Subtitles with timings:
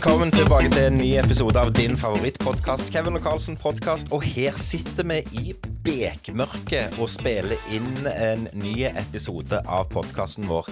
[0.00, 4.12] Velkommen tilbake til en ny episode av din favorittpodkast, Kevin og Carlsen podkast.
[4.12, 5.54] Og her sitter vi i
[5.84, 10.68] bekmørket og spiller inn en ny episode av podkasten vår.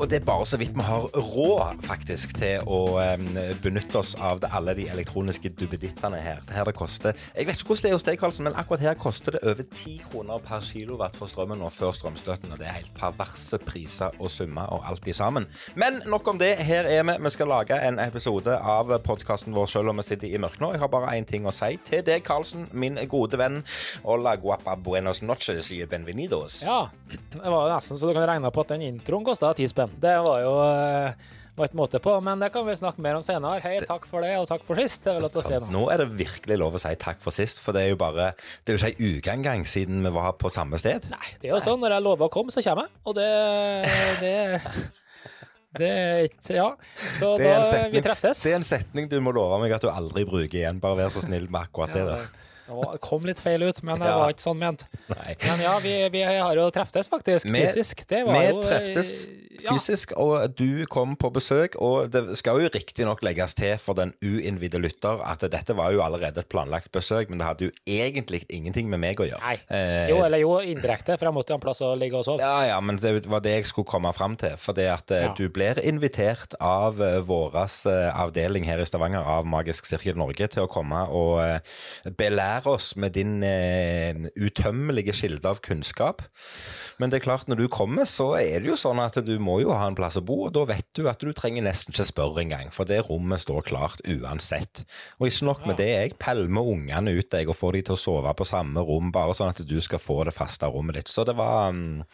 [0.00, 3.26] Og det er bare så vidt vi har råd, faktisk, til å em,
[3.60, 6.38] benytte oss av det, alle de elektroniske duppedittene her.
[6.48, 8.80] Det her det koster Jeg vet ikke hvordan det er hos deg, Carlsen, men akkurat
[8.80, 12.54] her koster det over 10 kroner per kilowatt for strømmen og før strømstøtten.
[12.54, 15.44] Og det er helt perverse priser og summer og alt i sammen.
[15.76, 16.54] Men nok om det.
[16.64, 17.18] Her er vi.
[17.20, 20.72] Vi skal lage en episode av podkasten vår selv om vi sitter i mørket nå.
[20.78, 23.60] Jeg har bare én ting å si til deg, Carlsen, min gode venn.
[24.06, 26.62] Hola guapa buenos noches y benvenidos.
[26.64, 29.68] Ja, det var jo nesten så du kan regne på at den introen kosta ti
[29.68, 29.89] spenn.
[30.00, 31.12] Det var jo eh,
[31.56, 33.60] var ikke måte på, men det kan vi snakke mer om senere.
[33.60, 35.02] Hei, takk for det, og takk for sist.
[35.04, 35.66] Det er vel å si nå.
[35.74, 38.30] Nå er det virkelig lov å si takk for sist, for det er jo bare
[38.64, 41.10] Det er jo ikke ei uke engang siden vi var på samme sted.
[41.12, 43.02] Nei, det er jo sånn når jeg lover å komme, så kommer jeg.
[43.04, 43.28] Og det
[44.20, 44.34] Det,
[45.78, 46.68] det er ikke Ja.
[47.18, 48.42] Så da setning- Vi treftes.
[48.42, 50.80] Det er en setning du må love meg at du aldri bruker igjen.
[50.80, 52.24] Bare vær så snill med akkurat det der.
[52.70, 54.16] det det kom litt feil ut, men det Ja.
[54.18, 54.84] var ikke sånn ment.
[55.10, 55.36] Nei.
[55.42, 58.06] Men ja, vi, vi har jo treftes faktisk, Vi- fysisk.
[58.06, 59.28] Det var Vi jo treftes
[59.64, 59.74] ja.
[59.74, 61.76] fysisk, og du kom på besøk.
[61.80, 66.02] Og det skal jo riktignok legges til for den uinnvidde lytter at dette var jo
[66.04, 69.42] allerede et planlagt besøk, men det hadde jo egentlig ingenting med meg å gjøre.
[69.44, 69.56] Nei.
[69.68, 72.44] Eh, Jo, eller jo, indirekte, for jeg måtte jo en plass å ligge og sove.
[72.44, 74.56] Ja, ja, men det var det jeg skulle komme fram til.
[74.60, 75.34] For det at eh, Ja.
[75.36, 80.64] du blir invitert av uh, vår avdeling her i Stavanger, av Magisk Sirkel Norge, til
[80.64, 81.60] å komme og eh,
[82.16, 86.22] belære oss med din eh, utømmelige kilde av kunnskap.
[87.00, 89.49] Men det er klart, når du kommer, så er det jo sånn at du må
[89.58, 92.06] jo ha en plass å bo, og da vet du at du trenger nesten ikke
[92.08, 94.84] spørre engang, for det rommet står klart uansett.
[95.18, 98.00] Og ikke nok med det, jeg pælmer ungene ut deg og får de til å
[98.04, 101.10] sove på samme rom, bare sånn at du skal få det faste rommet ditt.
[101.12, 102.04] Så det var mm,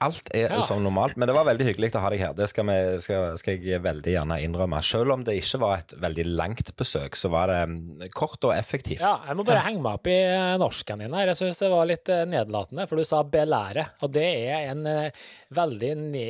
[0.00, 0.60] Alt er Ja.
[0.64, 2.32] som normalt, men det var veldig hyggelig å ha deg her.
[2.32, 4.78] Det skal, vi, skal, skal jeg veldig gjerne innrømme.
[4.82, 8.54] Selv om det ikke var et veldig langt besøk, så var det mm, kort og
[8.56, 9.02] effektivt.
[9.04, 11.28] Ja, jeg må bare henge meg opp i eh, norsken din her.
[11.34, 13.84] Jeg syns det var litt eh, nedlatende, for du sa belære.
[14.00, 15.10] Og det er en eh,
[15.52, 16.26] veldig ne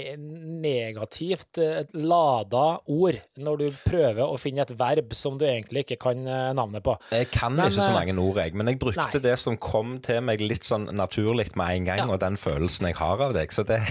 [0.60, 1.58] negativt
[1.94, 6.22] lada ord når du prøver å finne et verb som du egentlig ikke kan
[6.56, 6.96] navnet på.
[7.14, 9.22] Jeg kan Men, ikke så mange ord, jeg, men jeg brukte nei.
[9.24, 12.08] det som kom til meg litt sånn naturlig med en gang, Ja.
[12.10, 13.52] og den følelsen jeg har av deg.
[13.52, 13.80] Så det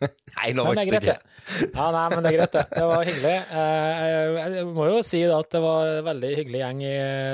[0.00, 1.14] Nei, nå var jeg det.
[1.74, 2.62] Ja, nei, men det er greit, det.
[2.72, 3.32] Det var hyggelig.
[3.60, 6.92] Eh, Jeg må jo si at det var en veldig hyggelig gjeng i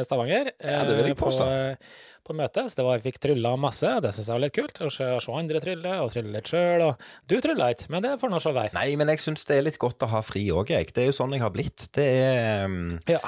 [0.08, 0.50] Stavanger.
[0.58, 1.46] Ja, det vil jeg påstå.
[1.46, 1.92] på.
[2.26, 2.70] På møtet.
[2.70, 4.80] Så det var, jeg fikk trylla masse, det syns jeg var litt kult.
[4.82, 6.86] Å se, andre trylle, og trylle litt sjøl.
[7.30, 8.74] Du trylla ikke, men det får nå så være.
[8.76, 10.90] Nei, men jeg syns det er litt godt å ha fri òg, jeg.
[10.94, 11.88] Det er jo sånn jeg har blitt.
[11.96, 13.22] Det er um, Ja.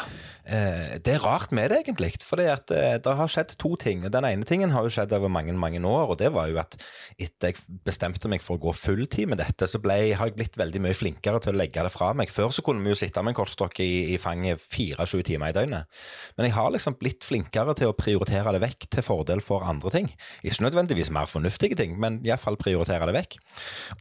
[0.48, 2.14] Eh, det er rart med det, egentlig.
[2.24, 4.06] For det, at, eh, det har skjedd to ting.
[4.08, 6.76] Den ene tingen har jo skjedd over mange mange år, og det var jo at
[7.20, 10.56] etter jeg bestemte meg for å gå fulltid med dette, så ble, har jeg blitt
[10.56, 12.32] veldig mye flinkere til å legge det fra meg.
[12.32, 15.56] Før så kunne vi jo sitte med en kortstokk i, i fanget 24 timer i
[15.58, 16.00] døgnet.
[16.38, 19.92] Men jeg har liksom blitt flinkere til å prioritere det vekk til fordel for andre
[19.94, 20.10] ting.
[20.42, 23.38] Ikke nødvendigvis mer fornuftige ting, men iallfall prioritere det vekk.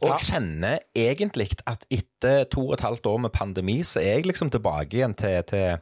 [0.00, 4.18] Og jeg kjenner egentlig at etter to og et halvt år med pandemi, så er
[4.18, 5.78] jeg liksom tilbake igjen til, til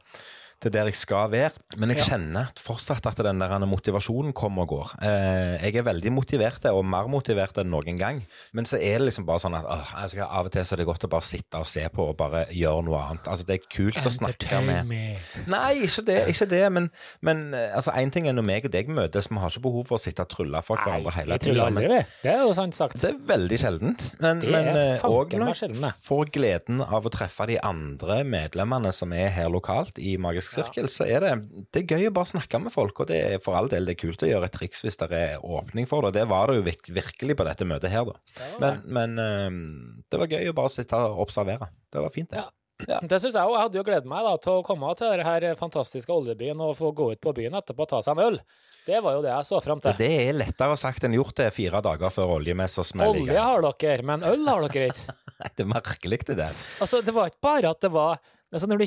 [0.62, 1.60] til der jeg skal være.
[1.76, 4.94] Men jeg kjenner fortsatt at den der motivasjonen kommer og går.
[5.04, 8.22] Eh, jeg er veldig motivert, og mer motivert enn noen gang.
[8.56, 10.82] Men så er det liksom bare sånn at øh, altså, av og til så er
[10.82, 13.28] det godt å bare sitte og se på og bare gjøre noe annet.
[13.30, 14.94] Altså Det er kult å snakke med.
[15.52, 16.88] Nei, ikke det, ikke det men,
[17.26, 19.88] men eh, altså en ting er når meg og deg møtes, vi har ikke behov
[19.90, 22.00] for å sitte og trylle for hverandre Nei, hele tiden tida.
[22.22, 22.98] Det er jo sant sagt.
[23.02, 24.06] Det er veldig sjeldent.
[24.22, 28.92] Men, Det men er eh, og når får gleden av å treffe de andre medlemmene
[28.94, 31.32] som er her lokalt i Magisk Sirkel, så er det,
[31.74, 33.02] det er gøy å bare snakke med folk.
[33.02, 35.10] Og det er for all del det er kult å gjøre et triks hvis det
[35.16, 36.14] er åpning for det.
[36.20, 38.52] Det var det jo virkelig på dette møtet her, da.
[38.62, 39.58] Men, men eh,
[40.12, 41.70] det var gøy å bare sitte og observere.
[41.92, 42.44] Det var fint, det.
[42.44, 42.50] Ja.
[42.76, 43.54] Det syns jeg òg.
[43.54, 46.90] Jeg hadde jo gledet meg da, til å komme til denne fantastiske oljebyen og få
[46.96, 48.36] gå ut på byen etterpå og ta seg en øl.
[48.86, 49.96] Det var jo det jeg så fram til.
[49.98, 54.06] Det er lettere sagt enn gjort det fire dager før oljemessa smeller Olje har dere,
[54.06, 55.16] men øl har dere ikke.
[55.56, 56.54] Det er merkelig, det der.
[56.80, 58.16] Altså, det var ikke bare at det var
[58.56, 58.86] altså, når du,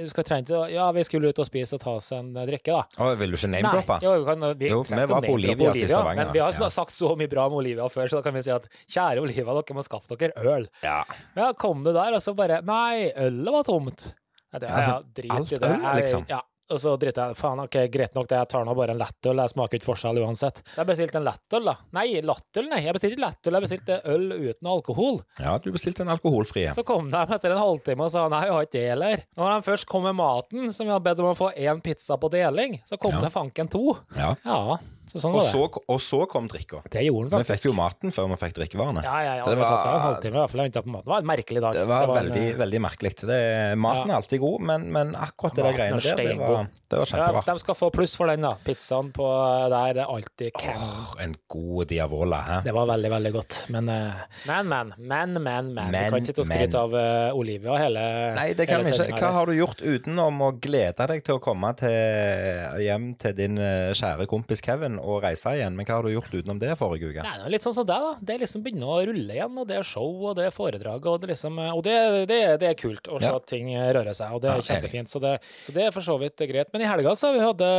[0.00, 2.48] du skal trene til Ja, vi skulle ut og spise og ta oss en eh,
[2.48, 3.04] drikke, da.
[3.04, 3.98] Å, vil du ikke name-droppe?
[4.04, 6.70] jo, vi, kan, vi, Jo, vi var på Olivia, Olivia i Men vi har ja.
[6.72, 9.46] sagt så mye bra om Olivia før, så da kan vi si at kjære Olivia,
[9.46, 10.68] dere må skaffe dere øl.
[10.84, 10.98] Ja.
[11.36, 14.08] Ja, kom du der, og så bare Nei, ølet var tomt.
[14.56, 15.68] Det, Altså, alt i det.
[15.68, 16.22] øl, liksom?
[16.30, 16.40] Ja,
[16.74, 19.38] Og så driter jeg faen, ok, greit nok det, jeg tar nå bare en lettøl,
[19.38, 20.62] jeg smaker ikke forskjell uansett.
[20.72, 21.74] Så jeg bestilte en lettøl, da.
[21.94, 22.80] Nei, lattøl, nei.
[22.82, 25.20] Jeg bestilte ikke lettøl, jeg bestilte øl uten alkohol.
[25.38, 26.66] Ja, du bestilte en alkoholfri.
[26.74, 29.22] Så kom de etter en halvtime og sa nei, jeg har ikke det heller.
[29.38, 32.18] Når de først kom med maten, som vi hadde bedt om å få én pizza
[32.18, 33.20] på deling, så kom Ja.
[33.22, 33.96] det fanken to.
[34.18, 34.34] Ja.
[34.44, 35.52] Ja, så sånn Og var det.
[35.54, 36.82] så, og så kom drikka.
[36.90, 39.04] Det gjorde Vi fikk jo maten før vi fikk drikkevarene.
[39.06, 39.44] Ja, ja, ja.
[39.44, 41.04] Så det Vi satt en var- halvtime i hvert fall og på maten.
[41.06, 41.72] Det var en merkelig dag.
[41.74, 43.12] Det var, en, veldig, en, veldig merkelig.
[43.20, 43.40] Det,
[43.78, 44.14] maten Ja.
[44.14, 47.06] er alltid god, men, men akkurat det der er greiene der, det var, det var
[47.36, 47.42] ja.
[47.46, 48.52] De skal få pluss for den, da.
[48.66, 49.26] Pizzaen på
[49.70, 50.90] der det er alltid canon.
[50.90, 52.58] Åh, en god diavola, hæ?
[52.66, 53.58] Det var veldig, veldig godt.
[53.70, 55.74] Men, eh, men, men, men, men.
[55.74, 55.90] men.
[55.92, 58.02] Vi kan ikke sitte og skryte av uh, Olivia hele
[58.36, 59.20] Nei, det kan vi ikke.
[59.20, 63.58] Hva har du gjort utenom å glede deg til å komme til, hjem til din
[63.62, 65.74] eh, kjære kompis Kevin og reise igjen?
[65.76, 67.24] Men hva har du gjort utenom det forrige uke?
[67.26, 68.12] Nei, det litt sånn som deg, da.
[68.30, 71.20] Det liksom begynner å rulle igjen, og det er show, og det er foredrag, og
[71.22, 71.96] det, liksom, og det,
[72.30, 75.12] det, det er kult å se at ting rører seg, og det er Ja, kjempefint.
[75.12, 76.72] Så det, så det er for så vidt greit.
[76.72, 77.70] Men i helga så har vi hadde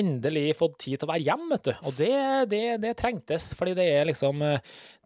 [0.00, 1.74] endelig fått tid til å være hjemme, vet du.
[1.88, 2.14] Og det,
[2.52, 4.42] det, det trengtes, fordi det er liksom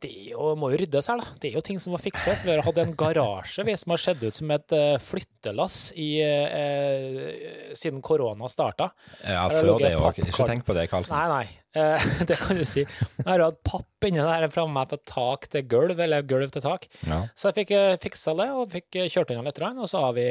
[0.05, 1.37] Det jo, må jo ryddes her, da.
[1.41, 2.43] Det er jo ting som må fikses.
[2.45, 4.99] Vi har hatt en garasje vi, som har sett ut som et eh,
[5.45, 8.91] flyttelass i, eh, siden korona starta.
[9.25, 10.19] Ja, før det òg.
[10.25, 11.17] Ikke tenk på det, Karlsen.
[11.17, 11.64] Nei, nei.
[11.75, 12.85] Eh, det kan du si.
[12.85, 16.87] Jeg har hatt papp inni der framme fra tak til gulv, eller gulv til tak.
[17.09, 17.23] Ja.
[17.35, 20.13] Så jeg fikk eh, fiksa det, og fikk eh, kjørt unna litt, og så har
[20.17, 20.27] vi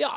[0.00, 0.10] ja,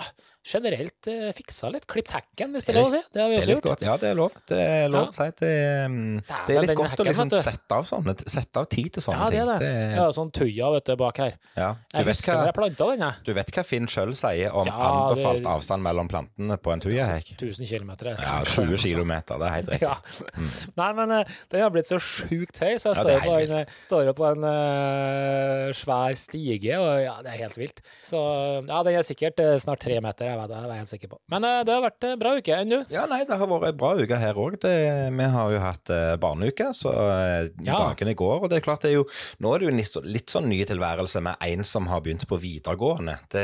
[0.50, 1.86] generelt fiksa litt.
[1.90, 3.01] Klippet hekken, hvis det er lov å si.
[3.13, 3.68] Det har vi også gjort.
[3.68, 3.84] godt.
[3.86, 4.38] Ja, det er lov.
[4.50, 5.28] Det er lov å si.
[5.40, 8.90] Det, er, mm, Det litt godt godt å liksom sette av, sånne, sette av tid
[8.95, 9.57] til sånne Ja, det er det.
[9.62, 9.94] ting.
[10.00, 11.36] Ja, sånn tuja, vet du, bak her.
[11.60, 11.69] ja.
[11.75, 13.25] du, Jeg husker hva, når jeg planta den, jeg.
[13.28, 16.84] du vet hva Finn sjøl sier om Ja, det- anbefalt avstand mellom plantene på en
[16.88, 17.36] tujahekk?
[17.38, 17.92] 1000 km.
[18.16, 19.13] Ja, 20 km.
[19.30, 20.39] Det er helt riktig.
[20.40, 20.50] Ja.
[20.82, 23.36] Nei, men eh, den har blitt så sjukt høy, så jeg står ja, er på
[23.40, 27.82] en, eh, står på en uh, svær stige, og ja, det er helt vilt.
[28.06, 28.20] Så
[28.68, 31.14] ja, den er sikkert uh, snart tre meter, jeg vet det, jeg er helt sikker
[31.14, 31.20] på.
[31.32, 32.56] Men uh, det har vært en bra uke.
[32.60, 32.80] Enn du?
[32.92, 34.58] Ja, nei, det har vært ei bra uke her òg.
[34.60, 37.76] Vi har jo hatt eh, barneuke, så eh, Ja.
[37.78, 38.44] dagene går.
[38.44, 39.06] Og det er klart det er jo
[39.44, 42.38] Nå er det jo litt, litt sånn ny tilværelse med en som har begynt på
[42.42, 43.18] videregående.
[43.32, 43.44] Det,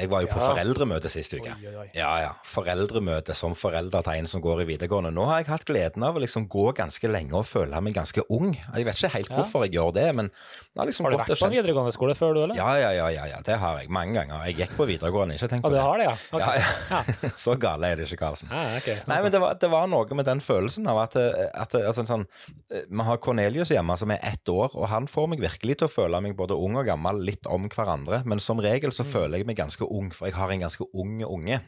[0.00, 0.50] jeg var jo på Ja.
[0.52, 1.52] foreldremøte sist uke.
[1.54, 1.88] Oi, oi, oi.
[1.96, 2.32] Ja, ja.
[2.46, 5.12] Foreldremøte som forelder til en som går i videregående.
[5.14, 8.24] Nå har jeg hatt gleden av å liksom gå ganske lenge og føle meg ganske
[8.32, 8.54] ung.
[8.56, 9.36] Jeg vet ikke helt Ja.
[9.38, 12.34] hvorfor jeg gjør det, men det har liksom Har du vært på videregående skole før,
[12.34, 12.56] du, eller?
[12.58, 14.44] Ja, ja, ja, ja, ja, det har jeg mange ganger.
[14.48, 15.82] Jeg gikk på videregående, ikke tenk på du det.
[15.82, 16.16] har det, ja?
[16.32, 16.58] Okay.
[16.58, 17.30] Ja, ja.
[17.44, 18.48] Så gale er det ikke, Karlsen.
[18.50, 18.90] Ja, ok.
[19.08, 22.26] Nei, men det var, det var noe med den følelsen av at, at altså, sånn,
[22.70, 25.88] eh, Vi har Cornelius hjemme som er ett år, og han får meg virkelig til
[25.88, 28.22] å føle meg både ung og gammel litt om hverandre.
[28.24, 31.18] Men som regel så føler jeg meg ganske ung, for jeg har en ganske ung
[31.26, 31.60] unge.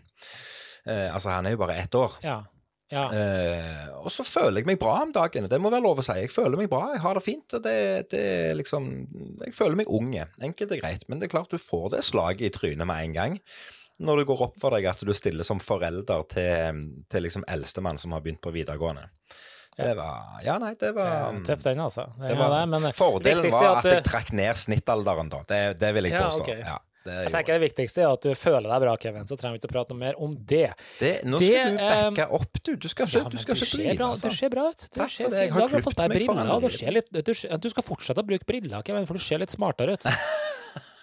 [0.88, 2.14] Uh, altså, han er jo bare ett år.
[2.24, 2.42] Ja.
[2.90, 3.04] Ja.
[3.12, 5.48] Eh, og så føler jeg meg bra om dagen.
[5.50, 6.14] Det må være lov å si.
[6.22, 7.54] Jeg føler meg bra, jeg har det fint.
[7.58, 7.74] og det,
[8.10, 8.22] det
[8.56, 8.86] liksom,
[9.44, 10.28] Jeg føler meg unge.
[10.40, 11.04] Enkelt og greit.
[11.08, 13.38] Men det er klart du får det slaget i trynet med en gang.
[13.98, 17.98] Når det går opp for deg at du stiller som forelder til, til liksom eldstemann
[17.98, 19.08] som har begynt på videregående.
[19.78, 22.08] Det var Ja, nei, det var Tøff den, altså.
[22.26, 25.42] Er var, det, men Fordelen var at du- jeg trakk ned snittalderen, da.
[25.46, 26.46] Det, det vil jeg Ja, påstå.
[26.48, 29.56] Ja, det, Jeg tenker det viktigste er at du føler deg bra, Kevin, så trenger
[29.56, 30.68] vi ikke å prate noe mer om det.
[31.00, 32.72] det, nå det, skal du eh, backe opp, du.
[32.76, 34.28] Du skal ikke, Ja, du skal du ikke ser bra, altså.
[34.32, 34.84] du ser bra ut.
[34.88, 35.56] Du, Takk ser det, fin- ut.
[35.58, 36.52] du har fått deg briller.
[36.60, 36.68] Du,
[36.98, 40.08] litt, du skal fortsette å bruke briller, Kevin, for du ser litt smartere ut.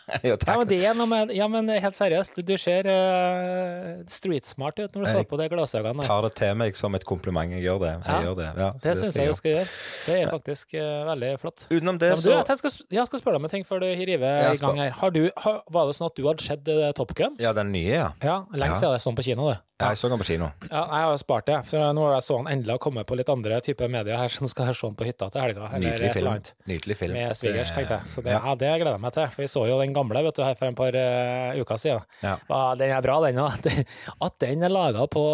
[0.25, 4.95] Ja, men det er noe med Ja, men helt seriøst, du ser uh, streetsmart ut
[4.95, 6.03] når du får på de glassøynene.
[6.05, 7.55] Jeg tar det til meg som et kompliment.
[7.55, 7.91] Jeg gjør det.
[7.95, 8.49] Jeg Ja, gjør det.
[8.61, 9.67] Ja, Det syns jeg du skal gjøre.
[10.05, 11.65] Det er faktisk uh, veldig flott.
[11.71, 13.83] Utenom det, Ja, du, så jeg skal, jeg skal spørre deg om en ting før
[13.83, 14.91] du river i gang her.
[15.01, 17.37] Har du, har, var det sånn at du hadde sett eh, Top Gun?
[17.41, 18.09] Ja, den nye, ja.
[18.23, 19.59] Ja, lenge siden jeg så den på kino, det.
[19.75, 20.45] Ja, Jeg så den på kino.
[20.69, 23.27] Ja, jeg har spart det, for nå har jeg så den endelig kommet på litt
[23.27, 25.65] andre typer medier her, som skal se den på hytta til helga.
[25.67, 26.45] eller Nydelig film.
[26.71, 27.17] Nydelig film.
[27.17, 28.07] Med svigers, tenkte jeg.
[28.07, 28.39] Så det, ja.
[28.39, 28.53] ja.
[28.61, 29.27] det gleder jeg meg til.
[29.33, 32.07] For vi så jo den gamle vet du, her for en par uh, uker siden.
[32.23, 32.37] Ja.
[32.79, 33.67] Den er bra, den òg.
[34.29, 35.25] At den er laga på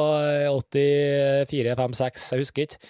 [0.49, 2.81] 84, 5, 6, jeg husker ikke.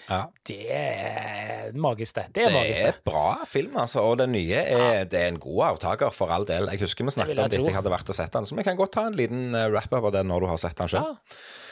[0.47, 2.25] Det er magisk, det.
[2.39, 4.05] Det er Det er bra film, altså.
[4.07, 6.71] Og den nye er, det er en god avtaker, for all del.
[6.71, 8.55] Jeg husker vi snakket jeg om jeg det jeg hadde vært og sett den, så
[8.55, 10.89] vi kan godt ta en liten eh, wrap-up av den når du har sett den
[10.91, 11.15] sjøl.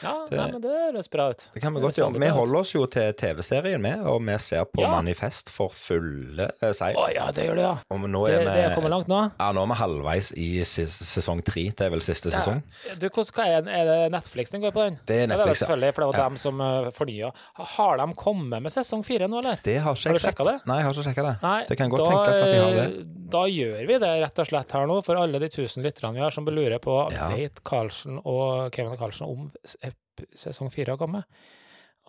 [0.02, 1.42] Ja Det- nei, men det høres bra ut.
[1.54, 2.20] Det kan vi Det godt gjøre.
[2.20, 4.88] Vi holder oss jo til TV-serien med, og vi ser på Ja.
[5.00, 6.96] Manifest for fulle eh, seier.
[6.96, 7.76] Å ja, det gjør det, ja.
[7.90, 9.20] Og nå Det, er det er vi kommet langt nå.
[9.38, 11.68] ja, nå er vi halvveis i ses- sesong tre.
[11.70, 12.62] Det er vel siste sesong?
[12.98, 14.98] Du, hva er, er det Netflix den går på, den?
[15.06, 15.66] Det er Ja, Netflix, ja.
[15.66, 16.28] selvfølgelig, for det var Ja.
[16.28, 17.32] dem som uh, fornya.
[17.76, 19.58] Har de kommet med sesong fire nå, eller?
[19.62, 20.66] Det har ikke Har du jeg sjekket det?
[20.66, 21.42] Nei, jeg har ikke sjekka det.
[21.42, 22.98] Nei, det kan godt da, tenkes at de har det.
[23.00, 26.14] eh, Da gjør vi det rett og slett her nå, for alle de tusen lytterne
[26.14, 27.28] vi har som lurer på Ja.
[27.30, 29.52] vet Karlsen og Kevin Karlsen om
[30.36, 31.24] sesong fire har kommet.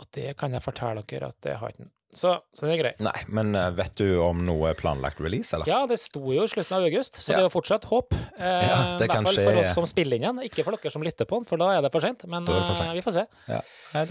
[0.02, 1.90] Og det kan jeg fortelle dere at det har ikke.
[2.12, 2.98] Så, så det er greit.
[3.00, 5.64] Nei, men eh, vet du om noe planlagt release, eller?
[5.70, 7.38] Ja, det sto jo i slutten av august, så Ja.
[7.38, 8.12] det er jo fortsatt håp.
[8.36, 10.92] Eh, Ja, det I hvert fall for oss som spiller inn igjen, ikke for dere
[10.92, 12.26] som lytter på den, for da er det for sent.
[12.28, 12.90] Men for sent.
[12.90, 13.24] eh, vi får se.
[13.48, 13.62] Ja.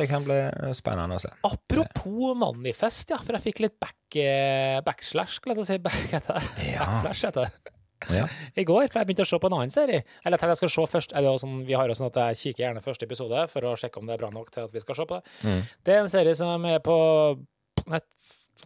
[0.01, 1.33] Det kan bli eh, spennende å se.
[1.45, 5.79] Apropos Manifest, ja, for jeg fikk litt back, eh, backslash, skulle jeg si.
[5.91, 6.09] Back.
[6.25, 7.75] Backflash heter det.
[8.09, 8.25] Ja.
[8.57, 10.05] I går, for jeg begynte å se på en annen serie.
[10.25, 11.13] Eller jeg tenkte jeg skal se først.
[11.13, 14.01] Det sånn, vi har jo sånn at jeg kikker gjerne første episode for å sjekke
[14.01, 15.35] om det er bra nok til at vi skal se på det.
[15.45, 15.61] Mm.
[15.85, 16.97] Det er en serie som er på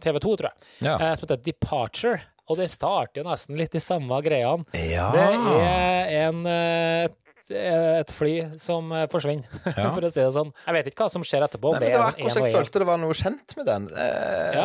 [0.01, 0.55] TV2, tror jeg,
[0.87, 0.95] Ja.
[0.99, 2.21] eh, som heter Departure.
[2.47, 4.65] Og det starter jo nesten litt de samme greiene.
[4.73, 5.11] ja.
[5.11, 7.07] Det er en eh,
[7.45, 9.45] et fly som eh, forsvinner,
[9.77, 9.91] Ja.
[9.93, 10.51] for å si det sånn.
[10.65, 11.73] Jeg vet ikke hva som skjer etterpå.
[11.75, 13.85] Nei, men det var akkurat så jeg følte det var noe kjent med den.
[13.93, 14.63] Eh, virka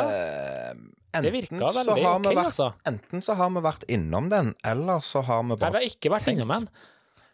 [1.15, 2.69] enten, så har ok, vi vært, altså.
[2.87, 6.11] enten så har vi vært innom den, eller så har vi Nei, vi har ikke
[6.15, 6.69] vært innom den.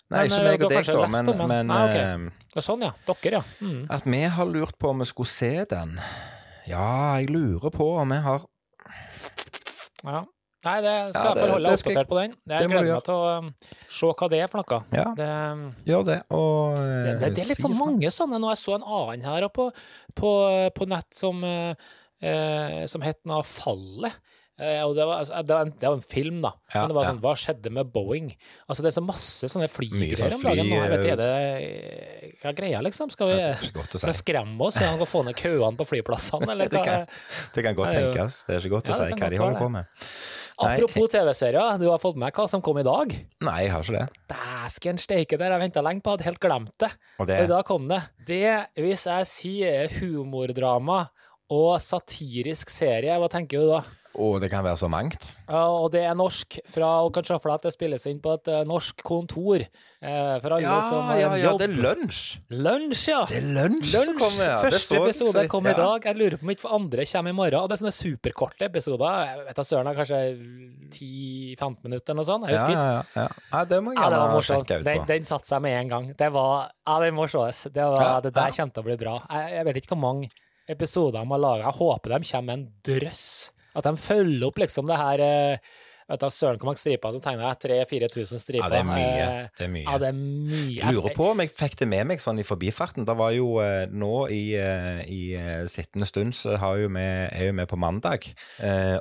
[0.06, 1.97] Nei, men, ikke eh, meg og deg, da, men, men, men Ah, ok.
[2.56, 2.92] eh, sånn, ja.
[3.11, 3.42] Dere, ja.
[3.61, 3.83] Mm.
[3.90, 5.97] at vi har lurt på om vi skulle se den.
[6.71, 8.47] Ja, jeg lurer på om vi har
[10.06, 10.25] ja.
[10.66, 12.33] Nei, det skal Ja, det- jeg holde jeg- oppdatert på den.
[12.49, 13.54] Jeg gleder meg til å um,
[13.88, 14.85] se hva det er for noe.
[14.92, 15.04] Ja.
[15.14, 15.28] Det,
[15.87, 18.40] Gjør det, og det, det, det er litt sånn mange sånne.
[18.40, 19.71] Nå jeg så en annen her på,
[20.16, 20.30] på,
[20.75, 21.75] på nett som, eh,
[22.88, 24.16] som het noe Fallet.
[24.56, 26.50] Eh, og det var, altså, det, var en, det var en film, da.
[26.73, 27.08] Ja, Men det var ja.
[27.11, 28.30] sånn, hva skjedde med Boeing?
[28.64, 30.70] Altså, det er så masse sånne flygreier sånn om dagen.
[30.70, 33.12] Nå, jeg vet, fly, er det hva er greia, liksom?
[33.12, 33.37] Skal vi
[33.76, 34.23] godt skal vi si.
[34.23, 36.87] skremme oss ja, og få ned køene på flyplassene, eller Det hva?
[36.88, 38.38] kan- Det kan godt Det er tenkes.
[38.49, 39.92] Det er ikke godt å ja, si hva de holder på med.
[40.56, 43.12] Apropos TV-serier, du har fått med hva som kom i dag?
[43.44, 44.23] Nei, jeg har ikke det.
[44.32, 46.88] Dæsken steike, der jeg venta lenge på, hadde helt glemt det.
[47.20, 48.00] Og Og det da kom det.
[48.25, 48.40] Det,
[48.80, 51.02] hvis jeg sier humordrama
[51.52, 53.84] og satirisk serie, hva tenker du da?
[54.16, 55.26] Og det kan være så mangt.
[55.44, 58.16] Ja, og det er norsk, fra, og kan se for deg at det spilles inn
[58.24, 59.60] på et uh, norsk kontor.
[60.00, 61.58] Uh, for alle Ja, som har ja, ja, jobb.
[61.60, 62.20] det er lunsj.
[62.48, 63.18] Lunsj, ja!
[63.28, 64.14] Det er lunsj Lunsj!
[64.22, 64.54] kommer, ja.
[64.64, 66.08] Første så episode så kom i dag.
[66.08, 67.58] Jeg lurer på om ikke andre kommer i morgen.
[67.60, 69.20] Og det er sånne superkorte episoder.
[69.28, 70.22] Jeg vet da søren, kanskje
[70.96, 72.48] 10-15 minutter eller noe sånt.
[72.48, 73.28] Jeg Ja, husker ikke.
[73.52, 75.06] ja, det må jeg gjerne ja, sjekke ut Den, på.
[75.12, 76.08] den satte seg med en gang.
[76.16, 77.66] Det var Ja, den må sees.
[77.68, 79.18] Det, var, det der kommer til å bli bra.
[79.28, 80.32] Jeg, jeg vet ikke hvor mange
[80.68, 81.66] episoder de har laga.
[81.68, 83.26] Jeg håper de kommer med en drøss.
[83.76, 85.75] At de følger opp liksom det her eh,
[86.06, 87.87] Vet du søren hvor mange striper som tegner jeg?
[87.90, 88.62] 3000-4000 striper.
[88.62, 89.25] Ja, det er mye.
[89.26, 89.82] Eh, Det er mye.
[89.88, 90.76] Ja, det er mye.
[90.76, 93.02] Jeg lurer på om jeg fikk det med meg sånn i forbifarten.
[93.08, 95.23] Det var jo eh, nå i, i
[95.73, 98.30] sittende stund så har jo med, er jo vi på mandag,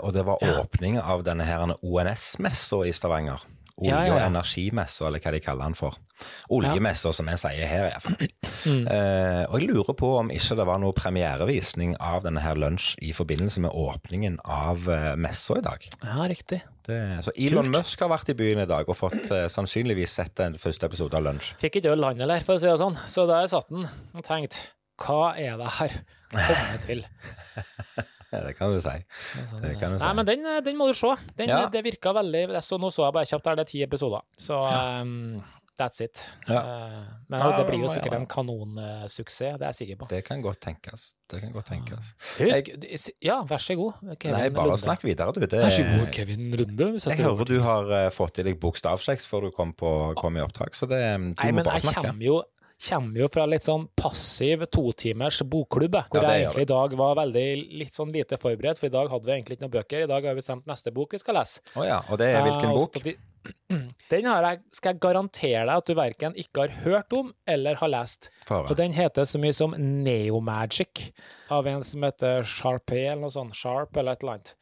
[0.02, 3.46] og det var åpning av denne her ONS-messa i Stavanger.
[3.76, 4.28] Olje- Ja, ja, og ja.
[4.30, 5.98] energimessa, eller hva de kaller den for.
[6.56, 8.30] Oljemessa, som vi sier her, iallfall.
[8.66, 8.86] Mm.
[8.88, 12.94] Eh, og jeg lurer på om ikke det var noe premierevisning av denne her lunsj
[13.04, 15.84] i forbindelse med åpningen av eh, messa i dag.
[16.06, 16.62] Ja, riktig.
[16.88, 17.76] Det, så Elon Kult.
[17.82, 21.18] Musk har vært i byen i dag og fått eh, sannsynligvis sett den første episode
[21.20, 21.52] av lunsj.
[21.60, 22.96] Fikk ikke øl, han heller, for å si det sånn.
[23.12, 24.70] Så der satt han og tenkte
[25.04, 25.98] hva er det her
[26.32, 27.04] kommet til?
[28.34, 28.96] Ja, det kan du si.
[29.40, 31.14] Altså, Det kan du Nei, men den, den må du se.
[31.38, 31.66] Den, Ja.
[31.72, 34.26] Det virka veldig så, Nå så jeg bare kjapt der, det er ti episoder.
[34.38, 34.58] Så
[35.02, 35.44] um,
[35.80, 36.24] that's it.
[36.48, 36.62] Ja.
[36.62, 40.08] Eh, men Ja, det blir jo jeg sikkert en kanonsuksess, det er jeg sikker på.
[40.10, 41.14] Det kan godt tenkes.
[41.32, 42.14] Det kan godt tenkes.
[42.40, 42.70] Husk,
[43.26, 44.82] ja, vær så god, Kevin Nei, bare Lunde.
[44.84, 45.40] snakk videre, du.
[45.42, 46.90] Det, Vær så god, Kevin Runde.
[47.02, 50.44] Jeg hører du har eh, fått i deg bokstavsjekk før du kom, på, kom i
[50.46, 52.42] opptak, så det, du Nei, må men bare jeg kommer jo,
[52.90, 57.16] kommer jo fra litt sånn passiv totimers bokklubb, hvor Ja, jeg egentlig i dag var
[57.16, 57.46] veldig
[57.80, 60.04] litt sånn lite forberedt, for i dag hadde vi egentlig ikke noen bøker.
[60.04, 61.62] I dag har vi bestemt neste bok vi skal lese.
[61.76, 62.92] Oh ja, og det er hvilken Eh, bok?
[62.94, 63.18] på de-
[64.10, 67.76] Den har jeg, skal jeg garantere deg at du verken ikke har hørt om eller
[67.76, 68.30] har lest.
[68.46, 68.70] Fara.
[68.70, 71.12] Og den heter så mye som Neomagic,
[71.52, 73.56] av en som heter Sharpay, eller noe sånt.
[73.58, 74.54] Sharp, eller et eller annet.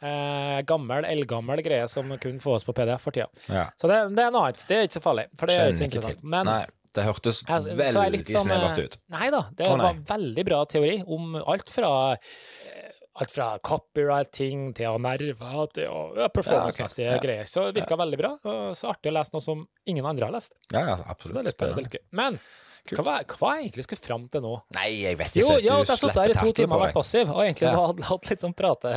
[0.00, 3.26] Eh, gammel, eldgammel greie som kun fås på PDF for tida.
[3.50, 3.64] Ja.
[3.80, 4.62] Så det, det er noe annet.
[4.68, 6.22] Det er ikke så farlig, for det er ikke så interessant.
[6.22, 6.60] Men Nei,
[6.94, 8.96] det hørtes jeg- så jeg veldig sånn, snevert eh, ut.
[9.10, 14.68] Nei da, det var en veldig bra teori om alt fra eh, alt fra copyright-ting
[14.78, 15.88] til nerver til
[16.30, 17.18] performance-messige Ja, okay.
[17.18, 17.24] Ja.
[17.24, 17.48] greier.
[17.50, 18.30] Så det virka veldig bra.
[18.44, 20.52] Og så artig å lese noe som ingen andre har lest.
[20.72, 21.44] Ja, ja, er absolutt.
[21.44, 21.98] litt, Spennende.
[22.12, 22.38] Men
[22.88, 24.52] hva, hva var jeg egentlig skulle fram til nå?
[24.72, 25.64] Nei, jeg vet Jo, ikke.
[25.66, 27.86] ja, Du jeg satt der i to timer og vært passiv, og egentlig Ja.
[27.88, 28.94] hadde hatt litt sånn prate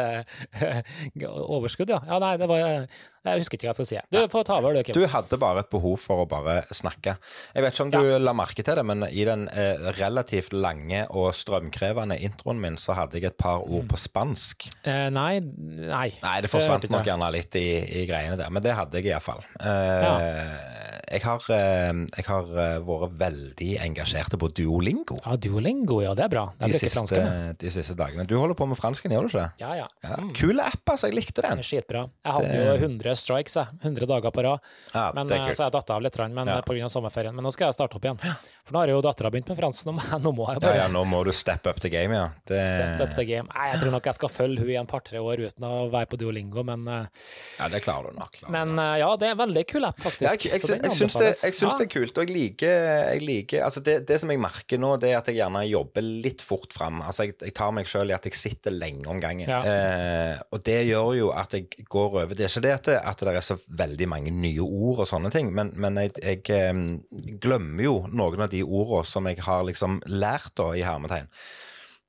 [1.57, 1.99] overskudd, ja.
[2.07, 2.87] Ja, nei, det var
[3.21, 3.99] Jeg husker ikke hva jeg skal si.
[4.11, 4.95] Du får ta over, du, Kim.
[4.97, 7.13] Du hadde bare et behov for å bare snakke.
[7.53, 11.03] Jeg vet ikke om du la merke til det, men i den eh, relativt lange
[11.09, 14.65] og strømkrevende introen min, så hadde jeg et par ord på spansk.
[14.89, 16.07] Eh, nei, nei.
[16.23, 17.67] Nei, det forsvant nok gjerne litt i,
[18.01, 19.45] i greiene der, men det hadde jeg iallfall.
[19.61, 26.13] Eh, jeg har, eh, jeg har eh, vært veldig engasjert på Duolingo Ja, Duolingo, ja,
[26.15, 26.45] det er bra.
[26.61, 27.21] de siste,
[27.59, 28.23] de siste dagene.
[28.29, 29.47] Du holder på med fransken, gjør du ikke?
[29.61, 29.87] Ja, ja.
[30.05, 30.33] Ja, Mm.
[30.37, 31.07] Kul app, altså.
[31.09, 31.61] Jeg likte den.
[31.65, 32.03] Skitbra.
[32.25, 33.67] Jeg hadde jo 100 strikes, jeg.
[33.81, 34.59] 100 dager på rad.
[34.93, 36.59] Ja, Men det eh, så har jeg datt av litt, men, Ja.
[36.59, 36.61] ja.
[36.61, 36.89] pga.
[36.89, 37.35] sommerferien.
[37.35, 38.19] Men nå skal jeg starte opp igjen.
[38.65, 39.85] For nå har jo dattera begynt med fransk.
[39.89, 42.29] Nå, nå må jeg bare ja, nå må du step up the game, ja.
[42.47, 43.47] Det, step up the game.
[43.51, 46.09] Nei, jeg tror nok jeg skal følge hun i en par-tre år uten å være
[46.11, 47.27] på Duolingo, men, eh,
[47.59, 48.37] ja, det klarer du nok.
[48.41, 50.27] Klarer men eh, ja, det er en veldig kul app, faktisk.
[50.27, 51.73] Ja, jeg, jeg, jeg, jeg, syns det, Ja.
[51.77, 54.93] det er kult, og jeg liker, jeg liker altså det, det som jeg merker nå,
[55.01, 57.01] det er at jeg gjerne jobber litt fort fram.
[57.05, 59.49] Altså jeg, jeg tar meg sjøl i at jeg sitter lenge om gangen.
[59.49, 59.61] Ja.
[59.65, 62.97] Eh, og det gjør jo at jeg går over Det er ikke det at det,
[63.07, 67.39] at det er så veldig mange nye ord og sånne ting, men, men jeg, jeg
[67.43, 71.29] glemmer jo noen av de ordene som jeg har liksom lært, da, i hermetegn.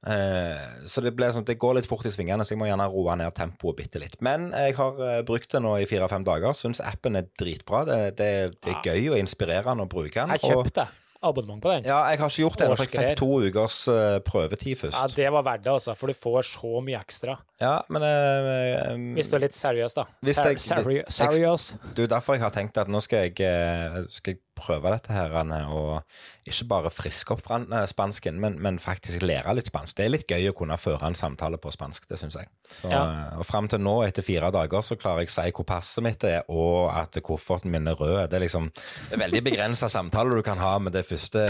[0.03, 3.15] Eh, så det, sånn, det går litt fort i svingene, så jeg må gjerne roe
[3.19, 4.17] ned tempoet bitte litt.
[4.25, 6.57] Men jeg har eh, brukt det nå i fire-fem dager.
[6.59, 7.85] Syns appen er dritbra.
[7.87, 8.33] Det, det,
[8.65, 10.35] det er gøy og inspirerende å bruke den.
[10.35, 10.89] Jeg og- kjøpte
[11.23, 11.85] abonnement på den.
[11.89, 14.99] ja, jeg har ikke gjort det ennå, for jeg fikk to ukers uh, prøvetid først.
[14.99, 17.37] Ja, det var verdt det, altså, for du får så mye ekstra.
[17.63, 20.05] Ja, men eh, Hvis du er litt seriøs, da.
[20.23, 21.69] Hvis jeg- seri- seriøs.
[21.97, 25.35] Er derfor jeg har tenkt at nå skal jeg, eh, skal jeg prøve dette her,
[25.75, 26.03] og
[26.49, 29.97] ikke bare friske opp fran- eh, spansken, men, men faktisk lære litt spansk.
[29.99, 32.49] Det er litt gøy å kunne føre en samtale på spansk, det syns jeg.
[32.81, 33.03] Så, Ja.
[33.33, 36.05] eh, Og fram til nå, etter fire dager, så klarer jeg å si hvor passet
[36.07, 38.31] mitt er, og at kofferten min er rød.
[38.31, 41.43] Det er liksom det er veldig begrensa samtaler du kan ha med det første,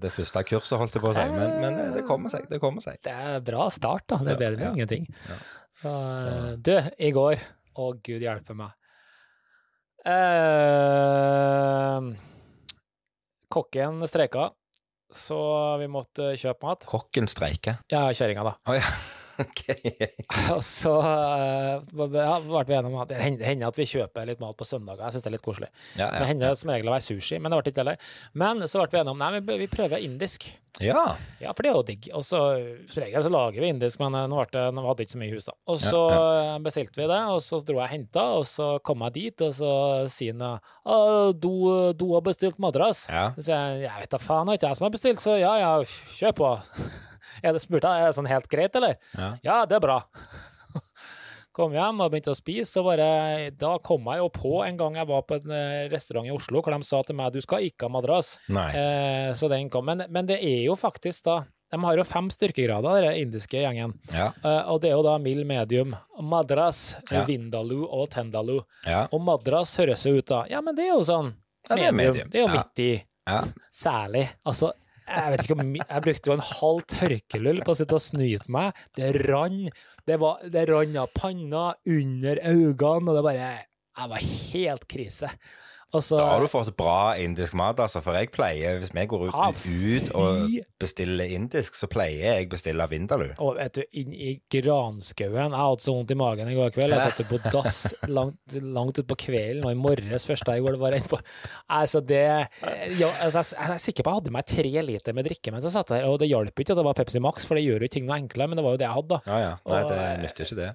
[0.00, 1.26] det første kurset, holdt jeg på å si.
[1.32, 2.46] Men, men eh, det kommer seg.
[2.52, 3.00] Det kommer seg.
[3.02, 4.16] Det er bra start, da.
[4.22, 4.72] Det er bedre enn ja.
[4.76, 5.08] ingenting.
[5.82, 7.36] Så, eh, du, i går
[7.72, 8.74] Å, gud hjelpe meg.
[10.04, 12.00] Eh,
[13.52, 14.48] kokken streika,
[15.12, 15.38] så
[15.82, 16.86] vi måtte kjøpe mat.
[16.88, 17.82] Kokken streiker.
[17.92, 18.54] Ja, kjerringa, da.
[18.64, 18.86] Oh, ja.
[20.54, 21.82] Og så uh,
[22.16, 25.04] ja, ble vi enige om at det hender at vi kjøper litt mat på søndager.
[25.06, 25.70] Jeg syns det er litt koselig.
[25.98, 28.10] Ja, Det hender som regel å være sushi, men det ble ikke heller.
[28.38, 30.48] Men så ble vi enige om nei, vi, vi prøver indisk.
[30.80, 31.02] ja.
[31.42, 32.06] Ja, for det er jo digg.
[32.16, 32.38] Og så
[32.88, 35.14] som regel så lager vi indisk, men eh, nå, ble det, nå hadde vi ikke
[35.16, 35.54] så mye hus, da.
[35.72, 39.04] Og så eh, bestilte vi det, og så dro jeg og henta, og så kom
[39.08, 39.72] jeg dit, og så
[40.12, 40.60] sier han
[41.42, 41.52] du,
[41.98, 43.04] du har bestilt madras.
[43.10, 43.30] ja.
[43.36, 45.52] Så jeg jeg vet da faen, det er ikke jeg som har bestilt, så ja
[45.60, 45.72] ja,
[46.18, 46.50] kjør på.
[47.42, 48.96] Er det spurte jeg, er det sånn helt greit, eller?
[49.18, 49.30] Ja.
[49.46, 50.00] Ja, det er bra.
[51.52, 54.94] Kom hjem og begynte å spise, og bare, da kom jeg jo på en gang
[54.96, 57.66] jeg var på en eh, restaurant i Oslo, hvor de sa til meg du skal
[57.66, 58.38] ikke ha madras.
[58.48, 59.84] Eh, så den kom.
[59.90, 63.92] Men, men det er jo faktisk da De har jo fem styrkegrader, den indiske gjengen.
[64.12, 64.30] Ja.
[64.44, 65.92] Eh, og det er jo da mild, medium,
[66.24, 67.26] madras, Ja.
[67.28, 68.62] vindaloo og tendalu.
[68.88, 69.04] Ja.
[69.12, 71.34] Og madras høres jo ut da Ja, men det er jo sånn
[71.68, 72.28] Ja, det er medium.
[72.32, 72.92] Det er jo midt i.
[73.28, 73.42] ja.
[73.72, 74.24] Særlig.
[74.48, 74.72] Altså,
[75.08, 78.52] jeg vet ikke om Jeg brukte jo en halv tørkelull på å sitte og snyte
[78.54, 78.78] meg.
[78.96, 79.66] Det rann.
[80.08, 85.30] Det, var, rann av panna, under øynene, og det bare Jeg var helt krise.
[85.92, 88.00] Og Da har du fått bra indisk mat, altså.
[88.00, 92.48] For jeg pleier, hvis vi går ut, ah, ut og bestiller indisk, så pleier jeg
[92.48, 93.34] bestille vindaloo.
[93.44, 96.96] Og vet du, inn i granskauen Jeg hadde så vondt i magen i går kveld.
[96.96, 97.80] Jeg satt på dass
[98.18, 101.20] langt, langt utpå kvelden, og i morges første jeg går, det var rent på
[101.72, 105.28] Altså, det ja, altså, jeg, jeg er sikker på jeg hadde meg tre liter med
[105.28, 107.60] drikke mens jeg satt der, og det hjalp ikke at det var Pepsi Max, for
[107.60, 109.20] det gjør jo ting noe enklere, men det var jo det jeg hadde, da.
[109.28, 109.52] Ja, ja.
[109.68, 110.72] Nei, Og- det nytter ikke det.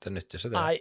[0.00, 0.56] Det nytter ikke det.
[0.56, 0.76] Nei,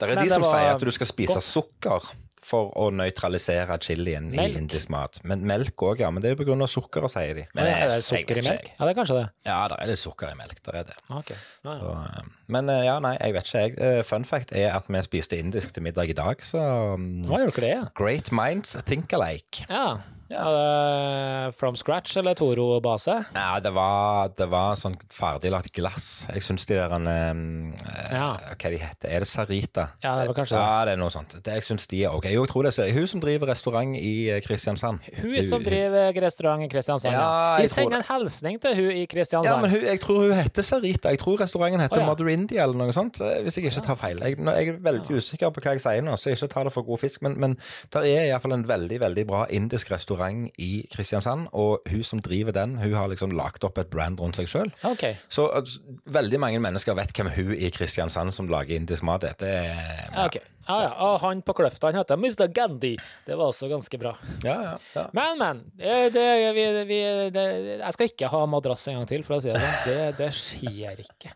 [0.00, 1.46] Det er de som var sier at du skal spise godt.
[1.46, 2.08] sukker
[2.44, 5.18] for å nøytralisere chilien i indisk mat.
[5.24, 6.10] Men melk òg, ja.
[6.14, 7.46] Men det er av sukkeret, sier de.
[7.56, 8.70] Men er det sukker i melk?
[8.74, 9.26] Ja, det er kanskje det.
[9.48, 10.60] Ja, det er litt sukker i melk.
[10.64, 10.96] Det er det.
[11.08, 11.38] Okay.
[11.64, 11.78] Ja, ja.
[11.80, 13.76] Så, eh, men eh, ja, nei, jeg vet ikke, jeg.
[13.80, 16.60] Eh, Fun fact er at vi spiste indisk til middag i dag, så
[16.98, 17.72] Hva gjør dere det?
[17.74, 17.84] Ja?
[17.98, 19.66] Great minds think alike.
[19.70, 19.86] ja.
[20.32, 21.50] Ja.
[21.52, 23.24] From scratch eller Toro-base?
[23.34, 26.06] Ja, det var, det var sånn ferdiglagt glass.
[26.32, 28.28] Jeg syns de der um, eh, Ja.
[28.54, 29.88] Hva de heter Er det Sarita?
[30.02, 30.62] Ja, det var kanskje det.
[30.64, 31.36] Ja, det er noe sånt.
[31.44, 32.28] Det, jeg syns de er ok.
[32.32, 35.10] Jo, jeg tror det er hun som driver restaurant i eh, Kristiansand.
[35.20, 37.14] Hun som driver restaurant i Kristiansand.
[37.18, 37.28] Ja,
[37.60, 39.52] Vi sender en hilsning til hun i Kristiansand.
[39.52, 41.12] Ja, men hun, jeg tror hun heter Sarita.
[41.12, 42.08] Jeg tror restauranten heter oh, ja.
[42.08, 43.20] Mother India eller noe sånt.
[43.20, 44.24] eh, Hvis jeg ikke tar feil.
[44.24, 46.74] Jeg, jeg er veldig usikker på hva jeg sier nå, så jeg ikke tar det
[46.74, 47.20] for god fisk.
[47.26, 47.58] Men, men
[47.92, 50.13] det er iallfall en veldig veldig bra indisk restaurant
[50.60, 54.38] i Kristiansand, og hun som driver den, hun har liksom lagt opp et brand rundt
[54.40, 54.72] seg sjøl.
[54.94, 55.18] Okay.
[55.28, 59.38] Så altså, veldig mange mennesker vet hvem hun i Kristiansand som lager indisk mat er.
[59.44, 60.40] Ja, Okay.
[60.64, 60.90] Ja, ja.
[61.04, 62.46] Og han på Kløfta, han heter Mr.
[62.48, 62.94] Gandhi.
[63.26, 64.14] Det var også ganske bra.
[64.44, 65.06] Ja, ja, ja.
[65.12, 65.62] Men, men.
[65.76, 66.24] Det,
[66.56, 67.00] vi, vi,
[67.34, 67.44] det,
[67.82, 69.82] jeg skal ikke ha madrass en gang til, for å si det sånn.
[69.84, 71.34] Det, det skjer ikke.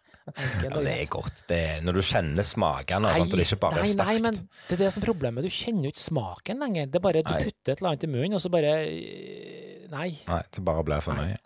[0.63, 1.41] Ja, det er godt.
[1.49, 4.07] Det er, når du kjenner smakene og sånt, og det ikke bare nei, er sterkt.
[4.09, 4.35] nei, men
[4.69, 5.45] det er det som er problemet.
[5.49, 6.87] Du kjenner jo ikke smaken lenger.
[6.87, 7.43] Det er bare Du Nei.
[7.49, 10.11] putter et eller annet i munnen, og så bare eh, Nei.
[10.29, 11.37] Nei, det bare blir for mye.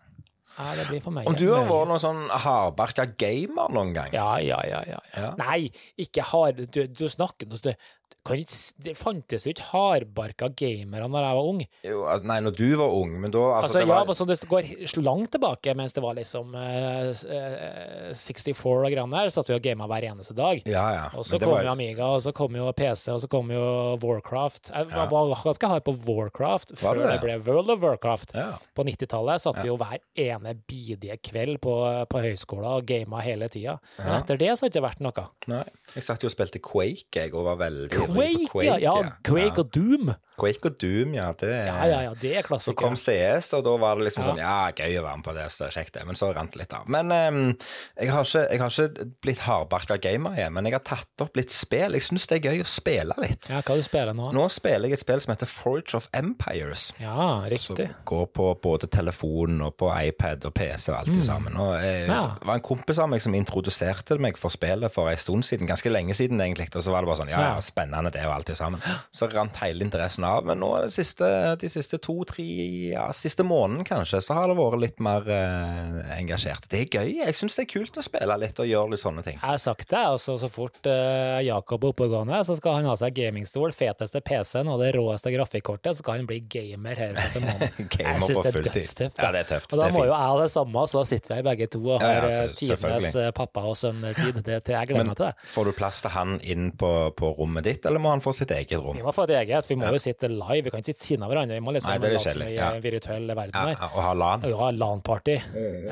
[0.52, 1.24] Ja, det blir for meg.
[1.30, 4.10] Om du har vært noen sånn hardbarka gamer noen gang?
[4.12, 4.82] Ja, ja, ja.
[4.84, 4.98] ja.
[5.16, 5.30] Ja.
[5.38, 9.64] Nei, ikke har Du, du snakker nå stø- kan ikke, s- det fantes jo ikke
[9.72, 11.62] hardbarka gamere når jeg var ung.
[11.82, 14.26] Jo, altså, nei, når du var ung, men da altså, Altså, det ja, var, altså,
[14.28, 19.50] det går langt tilbake, mens det var liksom uh, eh, 64 og greiene der, satt
[19.50, 20.62] vi og gama hver eneste dag.
[20.70, 21.04] Ja, ja.
[21.18, 23.62] Og så kom var jo Amiga, og så kom jo PC, og så kom jo
[24.02, 24.70] Warcraft.
[24.70, 25.06] Jeg Ja.
[25.10, 27.20] var ganske hard på Warcraft Var før det det?
[27.24, 28.34] ble World of Warcraft.
[28.34, 28.52] ja.
[28.74, 31.74] På 90-tallet satt vi jo hver ene bidige kveld på,
[32.08, 33.78] på høyskolen og gama hele tida.
[33.98, 35.26] Men etter det så har det ikke vært noe.
[35.50, 35.64] Nei.
[35.96, 38.76] Jeg satt jo og spilte Quake, jeg, og var veldig på Quake, ja!
[38.80, 40.12] ja Quake og Doom.
[40.38, 41.28] Quake og Doom, ja.
[41.38, 42.94] Det, Ja, ja, ja, det er Så kom.
[42.96, 44.30] CS, og da var det liksom Ja.
[44.30, 46.06] sånn Ja, gøy å være med på det, så det er kjekt, det.
[46.06, 46.88] Men så rant det litt av.
[46.88, 47.56] Men um,
[47.98, 51.36] jeg, har ikke, jeg har ikke blitt hardbarka gamer igjen, men jeg har tatt opp
[51.36, 51.92] litt spill.
[51.92, 53.48] Jeg syns det er gøy å spille litt.
[53.52, 54.32] Ja, hva du spiller nå?
[54.32, 56.92] Nå spiller jeg et spill som heter Forge of Empires.
[56.98, 57.90] Ja, Som riktig.
[58.08, 61.22] går på både telefon og på iPad og PC og alt mm.
[61.22, 61.56] sammen.
[61.60, 62.08] Og jeg.
[62.08, 62.22] Ja.
[62.40, 65.68] Det var en kompis av meg som introduserte meg for spillet for en stund siden,
[65.68, 67.60] ganske lenge siden egentlig, og så var det bare sånn ja, ja, Ja.
[67.60, 68.80] spennende det og alt alltid sammen.
[69.10, 70.44] Så rant hele interessen av.
[70.46, 71.26] Men nå de siste,
[71.60, 72.46] de siste to-tre,
[72.92, 76.66] ja, siste måneden kanskje, så har det vært litt mer eh, engasjert.
[76.70, 77.12] Det er gøy.
[77.22, 79.38] Jeg syns det er kult å spille litt og gjøre litt sånne ting.
[79.38, 82.96] Jeg har sagt det, altså så fort eh, Jakob er oppegående, så skal han ha
[82.98, 87.42] seg gamingstol, feteste PC-en og det råeste grafikkortet, så skal han bli gamer her på
[87.42, 87.80] en måned.
[87.92, 89.20] Gamer Jeg syns det er dødstøft.
[89.20, 89.72] Ja, det er tøft.
[89.72, 91.82] Og da er må jo jeg det samme, så da sitter vi her begge to
[91.84, 94.40] og har ja, ja tidenes eh, pappa og sønn-tid.
[94.42, 95.32] Jeg gleder meg til det.
[95.52, 98.50] får du plass til han inn på, på rommet ditt, eller må han få sitt
[98.56, 98.96] eget rom?
[98.98, 101.22] Vi må få et eget, vi må jo sitte live, vi kan ikke sitte siden
[101.26, 101.58] av hverandre.
[101.60, 102.70] Vi må liksom Nei, det er i ja.
[102.82, 103.74] virtuell verden her.
[103.76, 104.46] ja, og ha LAN?
[104.50, 105.36] Ja, LAN-party.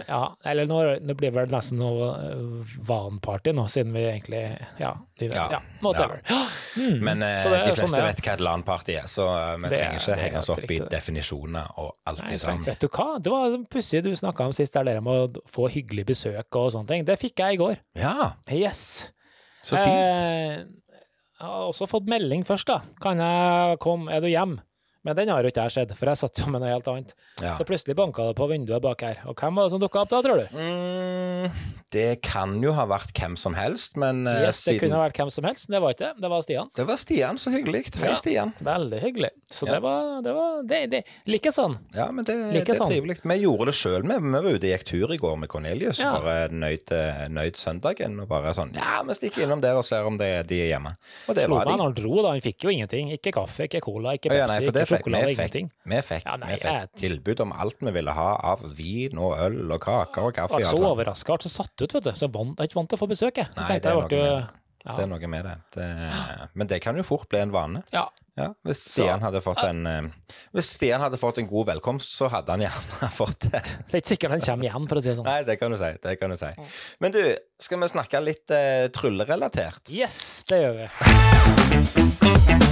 [0.08, 4.42] Ja, eller nå, nå blir det vel nesten noe eh, VAN-party nå, siden vi egentlig
[4.80, 5.36] Ja, vi vet.
[5.36, 5.46] Ja.
[5.58, 6.20] Ja, whatever.
[6.28, 6.40] Ja.
[6.80, 6.98] Mm.
[7.10, 9.78] Men eh, det de fleste sånn, vet hva et LAN-party er, så eh, vi Det
[9.78, 10.90] er- trenger ikke henge oss opp i riktig, det.
[10.96, 12.64] definisjoner og alt Nei, sånn.
[12.66, 15.16] Vet du hva, det var pussig du snakka om sist, der dere må
[15.50, 17.04] få hyggelig besøk og sånne ting.
[17.08, 17.76] Det fikk jeg i går.
[18.00, 19.10] Ja, Yes.
[19.62, 19.86] så fint.
[19.92, 20.64] Eh,
[21.40, 22.82] jeg har også fått melding først, da.
[23.00, 24.58] Kan jeg komme, er du hjem?
[25.02, 27.14] Men den har jo ikke jeg sett, for jeg satt jo med noe helt annet.
[27.40, 27.54] Ja.
[27.56, 29.22] Så plutselig banka det på vinduet bak her.
[29.30, 30.46] Og hvem var det som dukka opp da, tror du?
[30.52, 31.54] Mm,
[31.94, 35.06] det kan jo ha vært hvem som helst, men eh, Yes, det siden kunne ha
[35.08, 35.70] vært hvem som helst.
[35.72, 36.20] Det var ikke det.
[36.20, 36.68] Det var Stian.
[36.76, 37.82] Det var Stian, så hyggelig.
[37.96, 38.18] Hei, Ja.
[38.20, 38.52] Stian.
[38.60, 39.30] Veldig hyggelig.
[39.50, 39.72] Så Ja.
[39.78, 41.00] det var Det, var, det, det
[41.32, 41.78] like sånn.
[41.96, 42.92] Ja, men det, Like det er sånn.
[42.92, 43.16] trivelig.
[43.24, 44.02] Vi gjorde det sjøl.
[44.04, 45.98] Vi, vi var ute og gikk tur i går med Cornelius.
[46.04, 46.12] Ja.
[46.20, 50.04] Bare nøyd, eh, nøyd søndagen og bare sånn Ja, vi stikker innom der og ser
[50.04, 50.92] om det, de er hjemme.
[51.26, 51.78] Og det Slo var de.
[51.80, 52.34] han dro, da.
[52.36, 53.10] Han fikk jo ingenting.
[53.16, 55.70] Ikke kaffe, ikke cola, ikke Pepsi, ja, nei, sjokolade, fikk, ingenting.
[55.94, 59.18] vi, fikk, Ja, nei, vi fikk jeg- tilbud om alt vi ville ha av vin
[59.18, 60.56] og øl og kaker og Jeg kaffe.
[60.56, 60.92] ble så altså.
[60.94, 62.10] overraska, og så satt ut, vet du.
[62.12, 63.48] Så vant, jeg er ikke vant til å få besøk, jeg.
[63.56, 64.42] Nei, jeg det er jeg noe jo
[64.80, 64.94] ja.
[64.96, 65.56] Det er noe med det.
[65.76, 65.88] det.
[66.56, 67.82] Men det kan jo fort bli en vane.
[67.92, 68.08] ja.
[68.38, 70.00] Ja, hvis Stian hadde fått en eh,
[70.64, 73.60] Stian hadde fått en god velkomst, så hadde han gjerne fått det.
[73.60, 75.28] Det er ikke sikkert han kommer igjen, for å si det sånn.
[75.28, 75.92] Nei, det kan du si.
[76.00, 76.48] Det kan du si.
[77.04, 77.20] Men du,
[77.60, 79.92] skal vi snakke litt uh, tryllerelatert?
[79.92, 82.69] Yes, det gjør vi.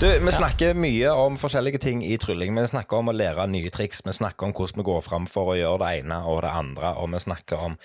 [0.00, 2.56] Du, Vi snakker mye om forskjellige ting i trylling.
[2.58, 4.00] Vi snakker om å lære nye triks.
[4.04, 6.90] Vi snakker om hvordan vi går fram for å gjøre det ene og det andre.
[7.00, 7.76] Og vi snakker om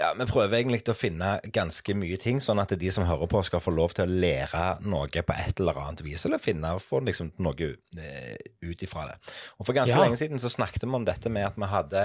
[0.00, 3.44] Ja, vi prøver egentlig å finne ganske mye ting, sånn at de som hører på,
[3.46, 6.26] skal få lov til å lære noe på et eller annet vis.
[6.26, 9.20] Eller finne få liksom noe eh, ut ifra det.
[9.58, 10.02] Og For ganske Ja.
[10.02, 12.04] lenge siden så snakket vi om dette med at vi hadde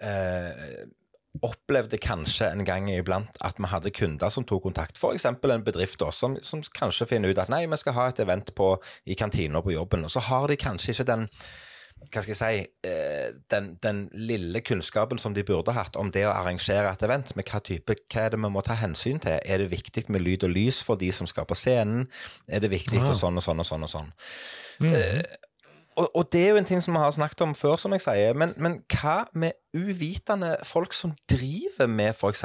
[0.00, 0.88] eh,
[1.46, 5.28] opplevde kanskje en gang iblant at vi hadde kunder som tok kontakt, f.eks.
[5.30, 8.50] en bedrift da, som, som kanskje finner ut at nei, vi skal ha et event
[8.58, 8.72] på,
[9.06, 11.28] i kantina på jobben, og så har de kanskje ikke den
[12.00, 16.22] hva skal jeg si, eh, den, den lille kunnskapen som de burde hatt om det
[16.24, 19.36] å arrangere et event, med hva type, hva er det vi må ta hensyn til?
[19.44, 22.06] Er det viktig med lyd og lys for de som skal på scenen?
[22.48, 23.10] Er det viktig Ja.
[23.10, 24.10] og sånn og sånn og sånn og sånn?
[24.80, 24.96] Mm.
[25.96, 28.04] Og, og det er jo en ting som vi har snakket om før, som jeg
[28.04, 28.36] sier.
[28.38, 32.44] Men, men hva med uvitende folk som driver med f.eks.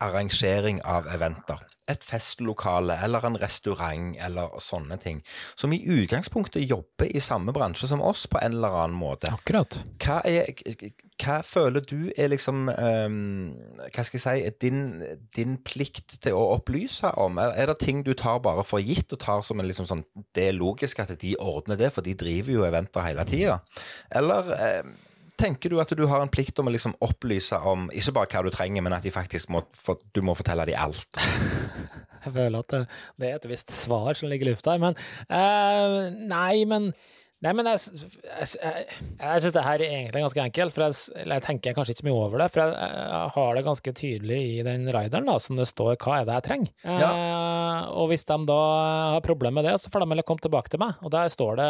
[0.00, 1.64] arrangering av eventer?
[1.90, 5.20] Et festlokale eller en restaurant eller sånne ting.
[5.56, 9.32] Som i utgangspunktet jobber i samme bransje som oss på en eller annen måte.
[9.34, 9.82] Akkurat.
[10.00, 10.48] Hva, er,
[11.20, 14.80] hva føler du er liksom um, Hva skal jeg si din,
[15.36, 17.38] din plikt til å opplyse om?
[17.42, 20.06] Er, er det ting du tar bare for gitt, og tar som en liksom sånn
[20.34, 23.60] Det er logisk at de ordner det, for de driver jo eventer hele tida?
[24.14, 24.94] Eller ehm,
[25.40, 28.44] tenker du at du har en plikt om å liksom opplyse om ikke bare hva
[28.46, 31.10] du trenger, men at de faktisk må, for, du må fortelle dem alt?
[32.24, 32.84] Jeg føler at det,
[33.20, 34.96] det er et visst svar som ligger i lufta her, men
[35.28, 36.94] uh, Nei, men
[37.44, 37.80] Nei, men jeg,
[38.24, 38.84] jeg, jeg,
[39.18, 42.00] jeg syns det her er egentlig ganske enkelt, for jeg, eller jeg tenker kanskje ikke
[42.00, 42.46] så mye over det.
[42.54, 46.22] For jeg, jeg har det ganske tydelig i den rideren, da, som det står 'hva
[46.22, 46.72] er det jeg trenger'?
[46.94, 48.60] Eh, og hvis de da
[49.18, 50.96] har problemer med det, så får de heller komme tilbake til meg.
[51.04, 51.68] Og der står det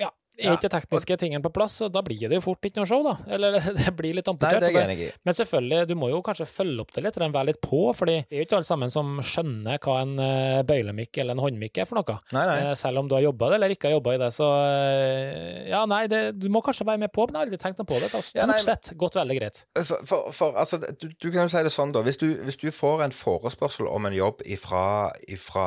[0.00, 0.08] Ja,
[0.40, 3.02] Er ikke tekniske tingene på plass, og da blir det jo fort ikke noe show,
[3.04, 3.16] da.
[3.28, 4.64] Eller det blir litt amputert.
[4.64, 5.12] er.
[5.28, 8.14] Men selvfølgelig, du må jo kanskje følge opp det litt, eller være litt på, fordi
[8.24, 11.82] det er jo ikke alle sammen som skjønner hva en eh, bøylemikk eller en håndmikk
[11.84, 12.16] er for noe.
[12.32, 12.56] Nei, nei.
[12.70, 15.68] Eh, Selv om du har jobba det eller ikke har jobba i det, så eh,
[15.70, 17.90] Ja, nei, det, du må kanskje være med på, men jeg har aldri tenkt noe
[17.92, 18.08] på det.
[18.08, 19.62] Det har stort Ja, sett gått veldig greit.
[19.84, 22.02] For, for, for altså, du, du kan jo si det sånn, da.
[22.06, 24.84] Hvis du, hvis du får en forespørsel om en jobb ifra,
[25.28, 25.66] ifra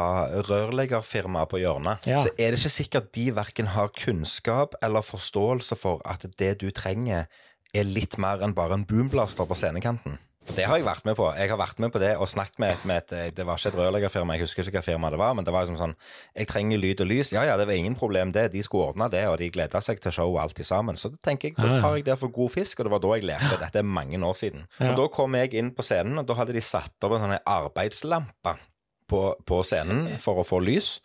[0.50, 2.20] rørleggerfirmaet på hjørnet, Ja.
[2.26, 6.70] så er det ikke sikkert de verken har kunnskap eller forståelse for at det du
[6.76, 7.28] trenger,
[7.76, 10.20] er litt mer enn bare en boomblaster på scenekanten.
[10.46, 11.26] For Det har jeg vært med på.
[11.34, 13.78] Jeg har vært med på det og snakket med, med et Det var ikke et
[13.80, 15.96] rørleggerfirma, jeg husker ikke hva firma det var, men det var liksom sånn
[16.36, 17.32] Jeg trenger lyd og lys.
[17.34, 18.52] Ja ja, det var ingen problem det.
[18.54, 21.02] De skulle ordne det, og de gleda seg til showet alt sammen.
[21.02, 23.16] Så da tenker jeg, da tar jeg det for god fisk, og det var da
[23.18, 23.58] jeg lærte.
[23.64, 24.68] Dette er mange år siden.
[24.86, 27.38] Og da kom jeg inn på scenen, og da hadde de satt opp en sånn
[27.42, 28.58] arbeidslampe.
[29.06, 30.96] På, på scenen for å få lys,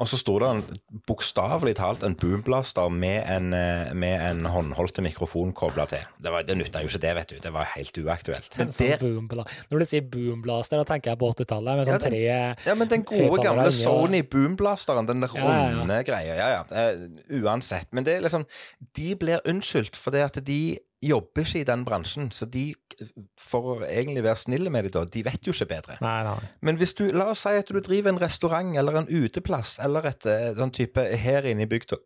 [0.00, 0.60] og så sto det en,
[1.04, 6.06] bokstavelig talt en boomblaster med en, eh, med en håndholdte mikrofon kobla til.
[6.16, 7.40] Det, var- det nytta jo ikke det, vet du.
[7.44, 8.56] Det var helt uaktuelt.
[8.56, 12.00] Men Sånn der, Når du sier boomblaster, da tenker jeg på 80-tallet, med Ja, sånn
[12.00, 12.22] den- tre
[12.70, 16.62] ja, men den gode gamle Sony boomblasteren, den runde Ja, ja, greia, ja ja.
[16.72, 17.92] Uh, uansett.
[17.92, 18.46] Men det er liksom
[18.96, 22.68] De blir unnskyldt fordi at de jobber ikke i den bransjen, så de,
[23.40, 25.98] for å egentlig være snille med dem, da, de vet jo ikke bedre.
[26.04, 26.38] Nei, nei.
[26.62, 30.06] Men hvis du, la oss si at du driver en restaurant eller en uteplass eller
[30.12, 31.98] et sånn type her inne i bygda,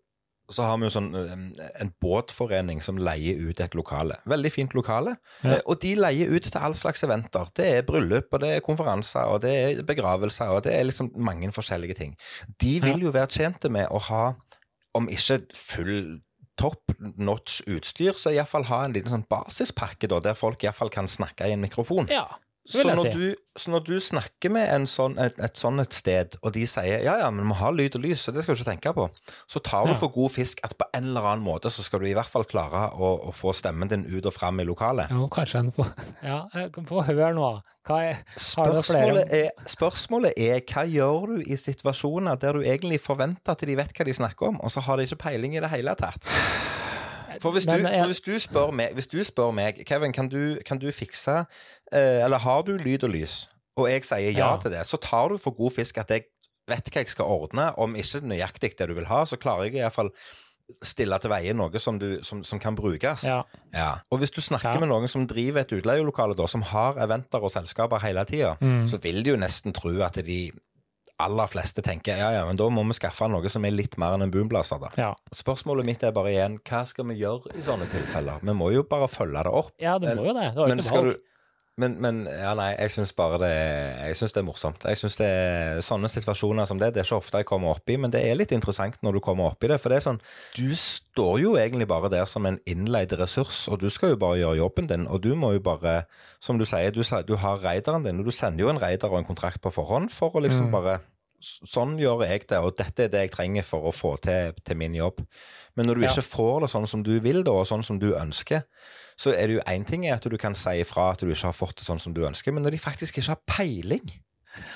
[0.54, 4.20] så har vi jo sånn eh, en båtforening som leier ut et lokale.
[4.30, 5.16] Veldig fint lokale.
[5.42, 5.56] Ja.
[5.56, 7.48] Eh, Og de leier ut til all slags eventer.
[7.59, 11.11] Det er bryllup, og det er konferanser, og det er begravelser, og det er liksom
[11.18, 12.14] mange forskjellige ting.
[12.62, 14.22] De vil jo være tjente med å ha,
[14.94, 16.20] om ikke full
[16.57, 21.09] top notch utstyr, så iallfall ha en liten sånn basispakke, da, der folk iallfall kan
[21.11, 22.09] snakke i en mikrofon.
[22.12, 22.27] Ja,
[22.66, 23.11] Så jeg når, si.
[23.14, 26.64] du, så når du snakker med en sånn, et, et sånn et sted, og de
[26.66, 28.70] sier ja, ja, men vi må ha lyd og lys, så det skal du ikke
[28.72, 29.05] tenke på,
[29.46, 29.98] så tar du Ja.
[30.00, 32.44] for god fisk at på en eller annen måte så skal du i hvert fall
[32.50, 35.12] klare å, å få stemmen din ut og fram i lokalet.
[35.14, 35.92] Jo, kanskje en får
[36.26, 36.40] Ja,
[36.90, 37.52] få høre nå.
[37.87, 43.55] Hva er Spørsmålet er, spørsmålet er hva gjør du i situasjoner der du egentlig forventer
[43.55, 45.70] at de vet hva de snakker om, og så har de ikke peiling i det
[45.70, 46.26] hele tatt?
[47.42, 50.29] For hvis, Men du, for hvis, du, spør meg, hvis du spør meg Kevin, kan
[50.29, 51.44] du, kan du fikse
[51.92, 54.57] eh, Eller har du lyd og lys, og jeg sier ja, Ja.
[54.62, 56.22] til det, så tar du for god fisk at jeg
[56.68, 57.68] vet hva jeg skal ordne.
[57.79, 60.11] Om ikke nøyaktig det du vil ha, så klarer jeg iallfall
[60.83, 63.22] stille til veie noe som, du, som, som kan brukes.
[63.29, 63.42] Ja.
[63.72, 63.90] Ja.
[64.11, 64.81] Og hvis du snakker Ja.
[64.83, 68.88] med noen som driver et utleielokale, da, som har eventer og selskaper hele tida, Mm.
[68.90, 70.51] så vil de jo nesten tro at de
[71.22, 74.16] aller fleste tenker ja, ja, men da må vi skaffe noe som er litt mer
[74.16, 74.81] enn en boomblaser.
[74.83, 74.90] da.
[75.00, 75.12] ja.
[75.33, 78.42] Spørsmålet mitt er bare igjen, hva skal vi gjøre i sånne tilfeller?
[78.44, 79.72] Vi må jo bare følge det opp.
[79.81, 80.50] Ja, det må jo det.
[80.57, 81.16] det Men skal valg.
[81.16, 81.36] du
[81.77, 84.85] men, men ja, nei, jeg syns bare det Jeg synes det er morsomt.
[84.89, 87.93] Jeg synes det er Sånne situasjoner som det, det er ikke ofte jeg kommer opp
[87.93, 89.77] i, men det er litt interessant når du kommer opp i det.
[89.83, 90.21] For det er sånn
[90.57, 94.41] Du står jo egentlig bare der som en innleid ressurs, og du skal jo bare
[94.41, 95.05] gjøre jobben din.
[95.07, 96.07] Og du må jo bare,
[96.41, 99.21] som du sier, du, du har raideren din, og du sender jo en raider og
[99.21, 100.73] en kontrakt på forhånd for å liksom Mm.
[100.73, 100.99] bare
[101.40, 104.77] Sånn gjør jeg det, og dette er det jeg trenger for å få til, til
[104.81, 105.20] min jobb.
[105.77, 106.11] Men når du Ja.
[106.11, 108.64] ikke får det sånn som du vil, da, og sånn som du ønsker,
[109.16, 111.53] så er det jo én ting at du kan si ifra at du ikke har
[111.53, 114.11] fått det sånn som du ønsker, men når de faktisk ikke har peiling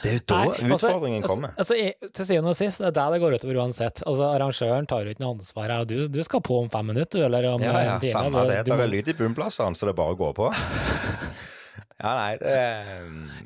[0.03, 1.55] Det er jo da Nei, altså- utfordringen altså- kommer.
[1.57, 4.03] Altså, altså, til syvende og sist, det er der det går utover uansett.
[4.07, 5.85] Altså, Arrangøren tar jo ikke noe ansvar her.
[5.87, 8.13] Du, du skal på om fem minutter, eller om Ja, ja, en time.
[8.13, 8.67] samme det.
[8.67, 10.53] Det er lyd i bunnplassene, så det bare å gå på.
[12.01, 12.53] Ja, nei, det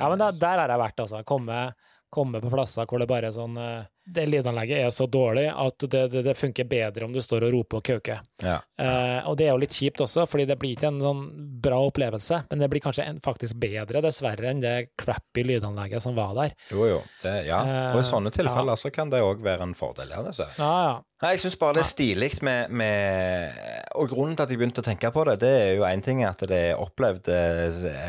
[0.00, 1.24] Ja, men der, der har jeg vært, altså.
[1.24, 1.72] Komme,
[2.14, 5.84] komme på plasser hvor det bare er sånn eh, Det lydanlegget er så dårlig at
[5.88, 8.20] det, det, det funker bedre om du står og roper og kauker.
[8.44, 8.58] ja.
[8.78, 11.20] Eh, og det er jo litt kjipt også, fordi det blir ikke en sånn
[11.64, 16.16] bra opplevelse, men det blir kanskje en, faktisk bedre, dessverre, enn det crappy lydanlegget som
[16.18, 16.52] var der.
[16.74, 16.98] Jo, jo.
[17.22, 17.60] Det, ja.
[17.94, 20.10] Og i sånne Eh, tilfeller så kan det òg være en fordel.
[20.12, 20.52] Ja, det ser.
[20.58, 20.94] Ja, ja.
[21.24, 23.54] Nei, Jeg syns bare det er stilig med, med
[23.96, 26.20] Og grunnen til at jeg begynte å tenke på det, det er jo én ting
[26.26, 27.38] at det er opplevde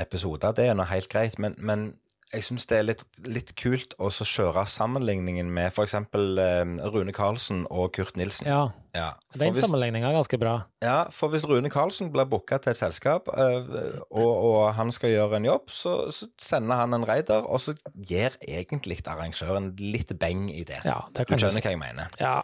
[0.01, 1.85] episoder, det er nå helt greit, men, men
[2.33, 5.93] jeg syns det er litt, litt kult å så kjøre sammenligningen med f.eks.
[5.95, 8.49] Eh, Rune Karlsen og Kurt Nilsen.
[8.49, 8.65] ja.
[8.95, 10.53] Ja, Den sammenligninga er ganske bra.
[10.79, 15.11] Ja, for hvis Rune Karlsen blir booka til et selskap, øh, og, og han skal
[15.11, 17.75] gjøre en jobb, så, så sender han en raider, og så
[18.07, 20.79] gir egentlig arrangøren litt beng i det.
[20.87, 22.15] Ja, det kan du skjønner hva jeg mener.
[22.23, 22.37] Ja.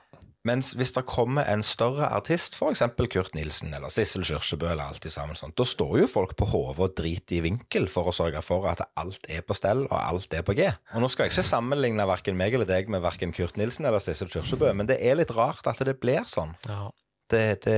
[0.47, 2.81] Mens hvis det kommer en større artist, f.eks.
[3.13, 6.81] Kurt Nilsen eller Sissel Kyrkjebø eller alt sammen sånt, da står jo folk på hodet
[6.81, 10.33] og driter i vinkel for å sørge for at alt er på stell og alt
[10.33, 10.65] er på G.
[10.95, 14.01] Og nå skal jeg ikke sammenligne verken meg eller deg med verken Kurt Nilsen eller
[14.01, 16.57] Sissel Kyrkjebø, men det er litt rart at det blir sånn.
[16.69, 16.87] ja.
[17.31, 17.75] Det, det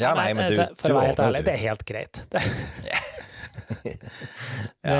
[0.00, 2.22] Ja, nei, men du, altså, For å være helt ærlig, det er helt greit.
[2.32, 2.40] Det,
[3.84, 4.94] Det,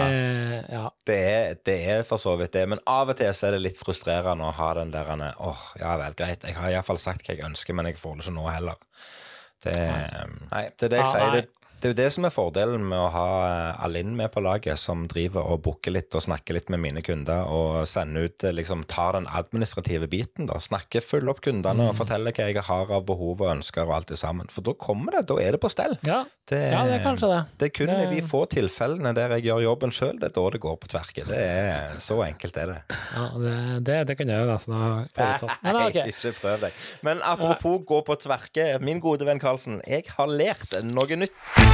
[0.70, 0.82] ja.
[1.06, 3.62] Det er, det er for så vidt det, men av og til så er det
[3.64, 5.08] litt frustrerende å ha den der
[5.40, 8.26] åh, ja vel, greit, jeg har iallfall sagt hva jeg ønsker, men jeg får det
[8.26, 8.82] ikke nå heller.
[9.60, 9.76] Det,
[10.50, 11.34] nei, det er det jeg Ja, sier.
[11.36, 14.42] Det, det er jo det som er fordelen med å ha eh, Alinn med på
[14.44, 18.44] laget, som driver og booker litt og snakker litt med mine kunder, og sender ut,
[18.44, 20.58] eh, liksom tar den administrative biten, da.
[20.60, 21.88] Snakker, følger opp kundene Mm.
[21.90, 24.50] og forteller hva jeg har av behov og ønsker og alt det sammen.
[24.52, 25.96] For da kommer det, da er det på stell.
[26.06, 26.22] Ja.
[26.50, 27.40] Det, ja, det er kanskje det.
[27.60, 30.46] det er kun i de få tilfellene der jeg gjør jobben sjøl, det er da
[30.50, 31.22] det går på tverke.
[31.28, 32.78] Det er Så enkelt er det.
[33.14, 33.54] Ja, det,
[33.86, 35.62] det, det kunne jeg jo nesten ha forutsatt.
[35.62, 36.00] Men Nei, ok.
[36.10, 36.82] ikke prøv deg.
[37.06, 41.69] Men apropos gå på tverke, min gode venn Karlsen, jeg har lært noe nytt.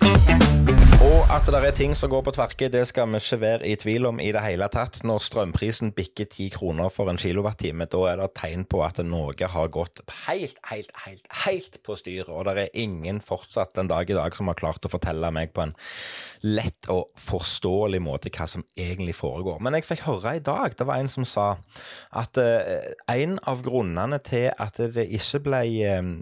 [0.00, 0.57] Thank you.
[0.98, 3.76] Og at det er ting som går på tverke, det skal vi ikke være i
[3.78, 4.96] tvil om i det hele tatt.
[5.06, 9.30] Når strømprisen bikker ti kroner for en kilowattime, da er det tegn på at noe
[9.38, 12.26] har gått helt, helt, helt, helt på styr.
[12.26, 15.52] Og det er ingen fortsatt den dag i dag som har klart å fortelle meg
[15.54, 15.76] på en
[16.42, 19.62] lett og forståelig måte hva som egentlig foregår.
[19.62, 21.46] Men jeg fikk høre i dag, det var en som sa
[22.10, 26.12] at eh, en av grunnene til at det ikke ble, eh,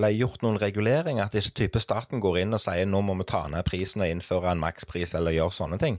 [0.00, 3.28] ble gjort noen regulering, at ikke type staten går inn og sier nå må vi
[3.28, 5.98] ta ned prisen og innføre en makspris eller gjøre sånne ting,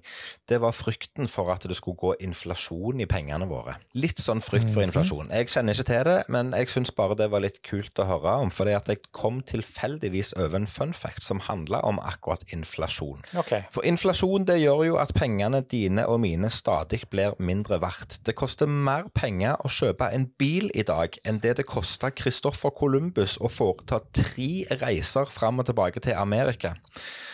[0.50, 3.78] det var frykten for at det skulle gå inflasjon i pengene våre.
[3.98, 5.32] Litt sånn frykt for inflasjon.
[5.36, 8.38] Jeg kjenner ikke til det, men jeg syns bare det var litt kult å høre
[8.46, 13.24] om, fordi at jeg kom tilfeldigvis over en fun fact som handla om akkurat inflasjon.
[13.44, 13.66] Okay.
[13.74, 18.20] For inflasjon det gjør jo at pengene dine og mine stadig blir mindre verdt.
[18.26, 22.74] Det koster mer penger å kjøpe en bil i dag enn det det kosta Christoffer
[22.76, 26.76] Columbus å foreta tre reiser fram og tilbake til Amerika.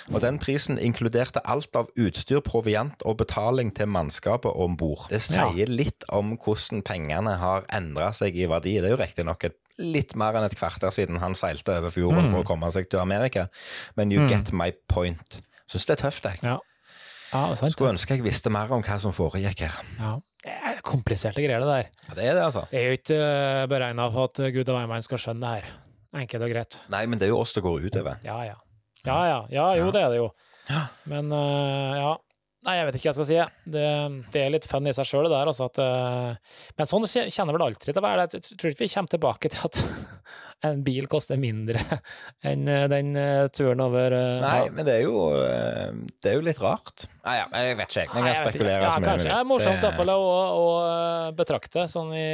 [0.10, 5.06] Og den prisen inkluderte alt av utstyr, proviant og betaling til mannskapet om bord.
[5.12, 8.80] Det sier litt om hvordan pengene har endra seg i verdi.
[8.82, 12.32] Det er jo riktignok et litt mer enn et kvarter siden han seilte over fjorden
[12.32, 13.48] for å komme seg til Amerika,
[13.98, 15.40] men you get my point.
[15.72, 16.42] Syns det er tøft, jeg.
[16.44, 16.58] Ja.
[17.32, 17.46] Ja.
[17.56, 19.80] Skulle ønske jeg visste mer om hva som foregikk her.
[20.02, 20.18] Ja.
[20.42, 21.90] Det er kompliserte greier, det der.
[22.10, 22.64] Ja, det er det, altså.
[22.74, 23.22] Jeg er jo ikke
[23.70, 25.68] beregna på at Gud og hvermann skal skjønne det her.
[26.24, 26.78] Enkelt og greit.
[26.92, 28.18] Nei, men det er jo oss det går utover.
[28.26, 28.58] Ja, ja.
[29.06, 29.40] Ja, ja.
[29.50, 30.28] Ja, jo, det er det jo.
[30.70, 30.82] Ja.
[31.10, 32.12] Men uh, ja.
[32.62, 33.38] Nei, jeg vet ikke hva jeg skal si.
[33.74, 33.86] Det,
[34.36, 35.50] det er litt fun i seg sjøl, det der.
[35.50, 38.28] Altså at, øh, men sånn kjenner vel alltid til å være.
[38.36, 39.80] Jeg tror ikke vi kommer tilbake til at
[40.70, 41.82] en bil koster mindre
[42.52, 44.70] enn øh, den øh, turen over Nei, ja.
[44.78, 45.88] men det er jo, eh,
[46.22, 47.08] det er jo litt rart.
[47.26, 48.12] Nei, ja, jeg vet ikke, jeg.
[48.12, 49.26] Kan jeg vet spekulere ja, vil.
[49.26, 50.22] Det er morsomt i hvert fall å,
[50.58, 50.70] å
[51.38, 52.30] betrakte sånn i,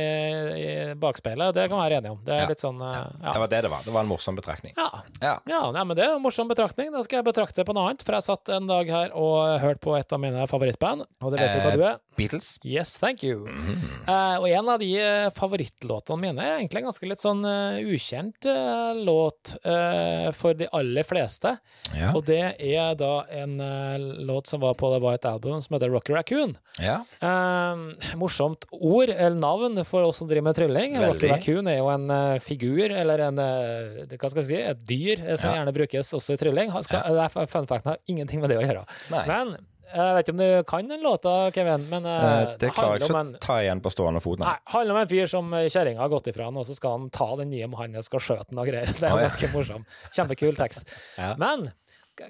[0.60, 0.68] i
[1.00, 1.56] bakspeilet.
[1.56, 2.22] Det kan vi være enige om.
[2.28, 2.52] Det er Ja.
[2.52, 3.02] litt sånn ja.
[3.24, 3.84] Det var det det var.
[3.84, 4.76] Det var en morsom betraktning.
[4.78, 5.02] Ja.
[5.48, 5.72] Ja.
[5.82, 6.92] Men det er en morsom betraktning.
[6.96, 9.84] Da skal jeg betrakte på noe annet, for jeg satt en dag her og hørte
[9.84, 11.98] på et av mine favorittband, og det vet du hva Eh, du er.
[12.18, 12.58] Beatles.
[12.66, 13.44] Yes, thank you.
[13.46, 13.82] Mm.
[14.08, 17.78] Uh, og en av de eh, favorittlåtene mine er egentlig en ganske litt sånn uh,
[17.94, 21.58] ukjent uh, låt eh, for de aller fleste,
[21.94, 22.10] Ja.
[22.18, 25.94] og det er da en eh, låt som var på The White Album, som heter
[25.94, 26.58] Rocky Raccoon.
[26.82, 26.98] ja.
[27.22, 27.86] Eh,
[28.18, 30.98] morsomt ord, eller navn, for oss som driver med trylling.
[31.04, 34.62] Rocky Raccoon er jo en eh, figur, eller en eh, Hva skal jeg si?
[34.74, 35.60] Et dyr eh, som Ja.
[35.62, 36.74] gjerne brukes også i trylling.
[36.84, 38.84] Skal, det er Fun facten har ingenting med det å gjøre.
[39.14, 39.24] Nei.
[39.30, 43.00] Men jeg vet ikke om du kan den låta, Kevin, men eh, Eh, det klarer
[43.00, 44.40] jeg ikke å ta igjen på stående fot.
[44.42, 44.72] Nei, Nei.
[44.74, 47.12] handler om en fyr som eh, kjerringa har gått ifra han, og så skal han
[47.14, 48.92] ta den nye og skal skjøte den og greier.
[48.98, 49.28] Det er jo ja.
[49.30, 49.86] ganske morsom.
[50.16, 50.88] Kjempekul tekst.
[51.18, 51.34] Ja.
[51.40, 51.70] Men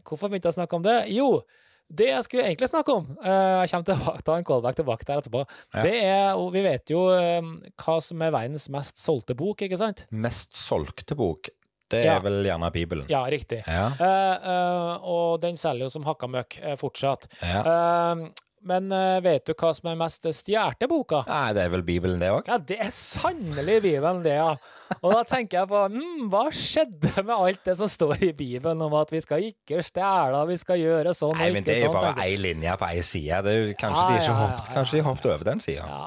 [0.08, 0.96] hvorfor begynte jeg å snakke om det?
[1.12, 1.28] Jo,
[1.88, 5.22] det jeg skulle egentlig snakke om Jeg kommer til å ta en callback tilbake der
[5.22, 5.44] etterpå.
[5.76, 5.84] Ja.
[5.84, 10.04] Det er, og Vi vet jo hva som er verdens mest solgte bok, ikke sant?
[10.12, 11.52] Mest solgte bok,
[11.90, 12.16] det Ja.
[12.18, 13.06] er vel gjerne Bibelen.
[13.10, 13.64] Ja, riktig.
[13.68, 13.88] Ja.
[14.00, 17.28] Uh, uh, og den selger jo som hakka møkk uh, fortsatt.
[17.42, 17.64] ja.
[18.68, 21.24] Men uh, vet du hva som er mest stjålet boka?
[21.30, 22.50] Nei, det er vel Bibelen, det òg?
[22.52, 24.56] Ja, det er sannelig Bibelen, det, ja.
[25.04, 28.80] Og da tenker jeg på mm, hva skjedde med alt det som står i Bibelen
[28.86, 31.82] om at vi skal ikke stjele, vi skal gjøre sånn Nei, og men det er
[31.84, 31.98] jo sånn.
[32.06, 33.42] bare ei linje på ei side.
[33.52, 35.88] Er kanskje, Ja, de ikke ja, ja, hoppet, kanskje de hoppet over den sida.
[35.92, 36.06] Ja.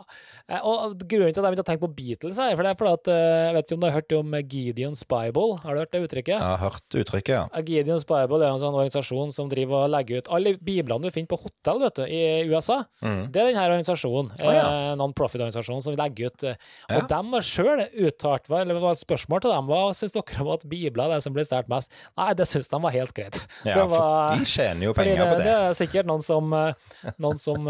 [0.51, 2.79] Eh, Og grunnen til at jeg begynte å tenke på Beatles, her, for det er
[2.81, 5.61] fordi at eh, Jeg vet ikke om du har hørt om Gideons Bible?
[5.67, 6.35] Har du hørt det uttrykket?
[6.41, 7.63] Jeg har hørt uttrykket, ja.
[7.69, 11.31] Gideons Bible er en sånn organisasjon som driver og legger ut alle biblene du finner
[11.35, 12.77] på hotell vet du, i USA.
[13.03, 13.23] Mm.
[13.33, 14.65] Det er denne organisasjonen, oh, ja.
[14.91, 16.45] eh, non-profit-organisasjonen, som legger ut.
[16.45, 16.55] eh,
[16.91, 17.07] Og Ja.
[17.13, 20.53] de har sjøl uttalt, eller det var et spørsmål til dem, hva syns dere om
[20.55, 21.91] at Bibelen er det som blir stjålet mest?
[22.19, 23.41] Nei, det syns de var helt greit.
[23.65, 25.59] Ja, det var, for de tjener jo penger det, på det det.
[25.71, 27.65] er sikkert noen som, eh, noen som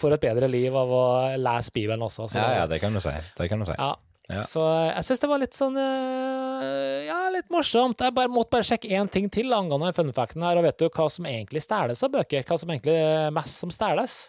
[0.00, 1.02] får et bedre liv av å
[1.36, 2.28] lese Bibelen også.
[2.30, 3.10] så Ja, ja, det kan du si.
[3.36, 3.72] Det kan du si.
[3.78, 3.94] ja.
[4.30, 4.42] Ja.
[4.46, 8.02] Så eh, jeg syns det var litt sånn eh, Ja, litt morsomt.
[8.04, 10.60] Jeg bare, måtte bare sjekke én ting til angående funfacten her.
[10.60, 12.44] Og vet du hva som egentlig stjeles av bøker?
[12.46, 14.20] Hva som egentlig er mest som stjeles?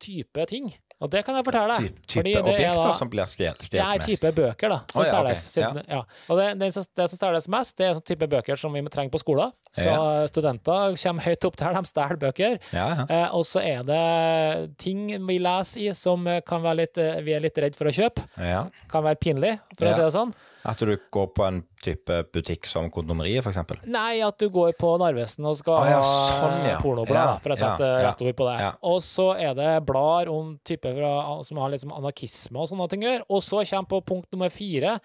[0.00, 0.70] Type ting.
[1.00, 1.94] Og det kan jeg fortelle deg.
[2.06, 5.06] Ty type er objekter da- som blir stjel- Det er type bøker, da, som oh,
[5.06, 5.44] ja, stjeles.
[5.56, 5.84] Okay.
[5.88, 6.00] ja.
[6.28, 9.10] Og det, det, det som stjeles mest, det er sånn type bøker som vi trenger
[9.14, 9.52] på skolen.
[9.72, 10.26] Så Ja.
[10.28, 12.58] studenter kommer høyt opp der, de stjeler bøker.
[12.76, 13.06] Ja, ja.
[13.08, 17.32] Eh, og så er det ting vi leser i som kan være litt, eh, vi
[17.32, 18.20] er litt redd for å kjøpe.
[18.38, 18.66] ja.
[18.90, 19.92] Kan være pinlig, for Ja.
[19.92, 20.34] å si det sånn.
[20.68, 23.80] At du går på en type butikk som Kondomeriet, eksempel.
[23.88, 26.76] Nei, at du går på Narvesen og skal ja, ha sånn, ja.
[26.82, 28.68] pornoblad, Ja, for å sette ja, rett ord på det.
[28.90, 31.00] Og så er det blader om typer
[31.48, 33.28] som har litt som anarkisme og sånne ting å gjøre.
[33.32, 34.98] Og så kommer på punkt nummer fire.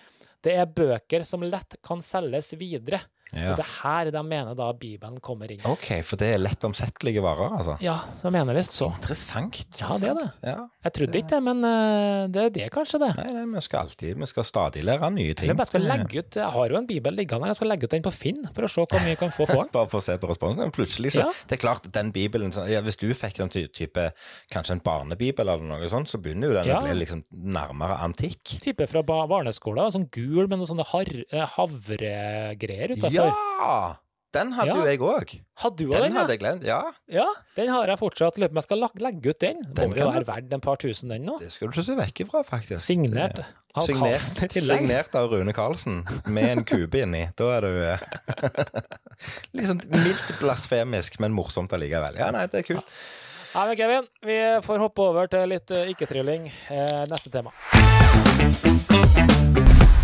[0.44, 3.00] Det er bøker som lett kan selges videre.
[3.36, 3.52] Ja.
[3.52, 5.60] Og det er her de mener da Bibelen kommer inn.
[5.68, 7.76] OK, for det er lett omsettelige varer, altså.
[7.84, 8.88] Ja, de mener visst så.
[8.96, 9.60] Interessant.
[9.82, 10.28] Ja, det er det.
[10.48, 10.58] Ja.
[10.86, 13.12] Jeg trodde ikke det, men uh, det er det kanskje, det.
[13.20, 15.52] Nei, nei, vi skal alltid Vi skal stadig lære nye ting.
[15.52, 17.96] Jeg skal legge ut, jeg har jo en bibel liggende her, jeg skal legge ut
[17.96, 19.72] den på Finn for å se hvor mye jeg kan få for den.
[19.78, 20.72] Bare for å se på responsen.
[20.76, 21.32] Plutselig så Ja.
[21.50, 24.12] Det er klart, den bibelen så- ja, Hvis du fikk den type
[24.54, 28.56] Kanskje en barnebibel eller noe sånt, så begynner jo den å bli liksom nærmere antikk.
[28.62, 33.12] Type fra barneskolen, sånn gul med noen sånne har, eh, havregreier utafor.
[33.16, 33.25] Ja!
[34.36, 34.76] Den hadde Ja.
[34.76, 35.30] jo jeg òg.
[35.32, 36.20] Den den, ja?
[36.20, 36.64] hadde jeg glemt.
[36.68, 38.36] Ja, Ja, den har jeg fortsatt.
[38.36, 39.62] Om jeg skal legge ut den.
[39.74, 41.38] Den Må jo være verdt en par tusen, den nå.
[41.40, 42.82] det skal du ikke se vekk ifra, faktisk.
[42.84, 44.80] Signert av Karlsen i tillegg.
[44.84, 47.30] signert av Rune Karlsen, med en kube inni.
[47.38, 47.98] Da er du
[49.56, 52.20] Liksom mildt blasfemisk, men morsomt allikevel.
[52.20, 52.92] Ja, nei, det er kult.
[53.56, 56.52] Nei, men Kevin, vi får hoppe over til litt eh, ikke-trylling.
[56.76, 57.56] Eh, neste tema.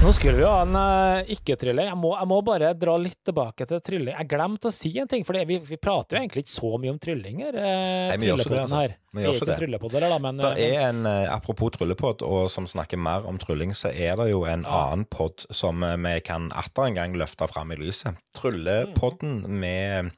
[0.01, 1.85] Nå skulle vi ha en uh, ikke-trylling.
[1.91, 4.15] Jeg, må- jeg må bare dra litt tilbake til trylling.
[4.17, 6.93] Jeg glemte å si en ting, for vi, vi prater jo egentlig ikke så mye
[6.95, 7.53] om tryllinger.
[7.53, 8.79] Uh, Nei, gjør det, altså.
[8.81, 8.95] her.
[9.11, 9.57] Vi gjør ikke det.
[9.59, 13.39] tryllepodder, da, men, Det eh, er en, eh, Apropos tryllepod, og som snakker mer om
[13.41, 17.17] trylling, så er det jo en annen pod som eh, vi kan atter en gang
[17.19, 18.15] løfte fram i lyset.
[18.37, 20.13] Tryllepodden med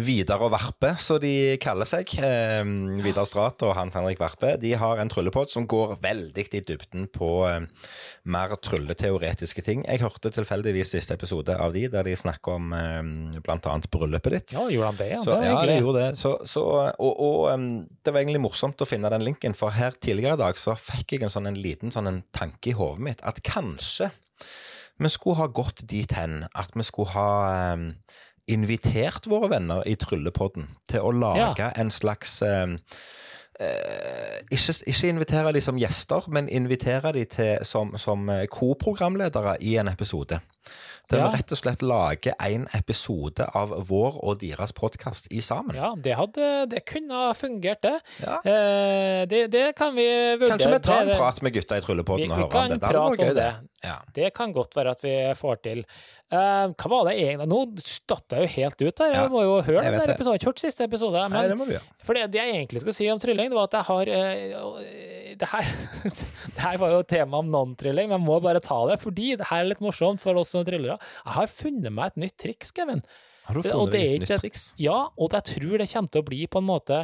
[0.00, 2.14] Vidar og Varpe, som de kaller seg.
[2.16, 2.64] Eh,
[3.04, 4.56] Vidar Strat og Hans Henrik Varpe.
[4.62, 7.30] De har en tryllepod som går veldig i dybden på
[8.24, 9.84] mer trylleteoretiske ting.
[9.84, 14.36] Jeg hørte tilfeldigvis siste episode av de, der de snakker om eh, blant annet bryllupet
[14.38, 14.54] ditt.
[14.56, 15.10] ja, gjorde han det?
[15.12, 16.10] Ja, Så, det ja, de gjorde det.
[16.20, 16.64] Så, så,
[16.98, 17.68] og og um,
[18.14, 21.16] det var egentlig morsomt å finne den linken, for her tidligere i dag så fikk
[21.16, 24.12] jeg en sånn en liten sånn en tanke i hodet mitt at kanskje
[25.02, 27.88] vi skulle ha gått dit hen at vi skulle ha um,
[28.46, 32.76] invitert våre venner i Tryllepodden til å lage en slags um,
[33.58, 39.56] eh, ikke, ikke invitere de som gjester, men invitere de til, som, som eh, co-programledere
[39.58, 40.38] i en episode.
[41.10, 41.28] Der Ja.
[41.28, 45.76] vi rett og slett lager en episode av vår og deres podkast i sammen.
[45.76, 47.98] Ja, det, hadde, det kunne fungert, det.
[48.22, 48.38] Ja.
[48.40, 49.50] Eh, det.
[49.52, 50.06] Det kan vi
[50.40, 50.54] vurdere.
[50.54, 52.80] Kanskje vi tar en prat med gutta i Tryllepodden og hører om det.
[52.80, 53.50] Det gøy, om det.
[53.84, 53.98] Ja.
[54.16, 55.84] Det kan godt være at vi får til.
[56.32, 57.60] Eh, hva var det egentlig Nå
[58.08, 59.12] datt jeg jo helt ut her.
[59.12, 60.24] Ja, Jeg må jo høre den der episoden.
[60.24, 61.28] Jeg har ikke hørt siste episode.
[61.28, 61.84] Nei, det må vi gjøre.
[62.02, 65.48] for det, jeg egentlig skulle si om trylling, det var at jeg har eh, det,
[65.50, 65.64] her,
[66.54, 69.48] det her var jo tema om non-trylling, men jeg må bare ta det, fordi det
[69.50, 70.96] her er litt morsomt for oss som tryllere.
[71.24, 73.02] Jeg har funnet meg et nytt triks, Kevin.
[73.44, 74.62] Har du funnet et nytt triks?
[74.80, 76.96] Ja, og jeg tror det kommer til å bli på en måte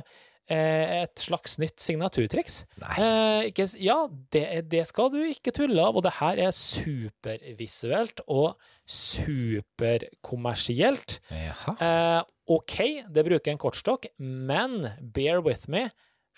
[0.50, 2.54] eh, et slags nytt signaturtriks.
[2.80, 3.98] Eh, ikke, ja,
[4.34, 8.48] det, det skal du ikke tulle av, og det her er supervisuelt og
[8.90, 11.10] superkommersielt.
[11.36, 12.20] Eh,
[12.50, 12.76] OK,
[13.06, 14.72] det bruker en kortstokk, men
[15.14, 15.82] bear with me.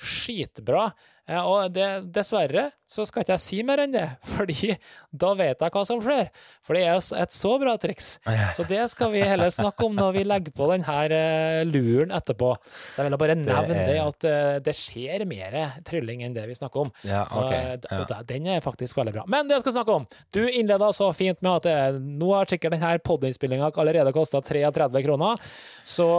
[0.03, 0.91] Skitbra.
[1.31, 4.05] Eh, og det, dessverre så skal ikke jeg si mer enn det,
[4.35, 4.73] fordi
[5.15, 6.27] da vet jeg hva som skjer.
[6.67, 8.09] For det er et så bra triks.
[8.57, 12.51] Så det skal vi heller snakke om når vi legger på denne eh, luren etterpå.
[12.91, 15.57] Så jeg ville bare nevne det, at eh, det skjer mer
[15.89, 16.91] trylling enn det vi snakker om.
[17.07, 17.53] Ja, Så ok.
[17.55, 18.21] eh, d- Ja.
[18.29, 19.25] den er faktisk veldig bra.
[19.31, 22.51] Men det jeg skal snakke om Du innleda så fint med at det, nå har
[22.51, 25.39] sikkert denne podinnspillinga allerede kosta 33 kroner.
[25.87, 26.11] Så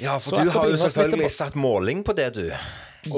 [0.00, 2.46] Ja, for du har jo selvfølgelig satt måling på det, du.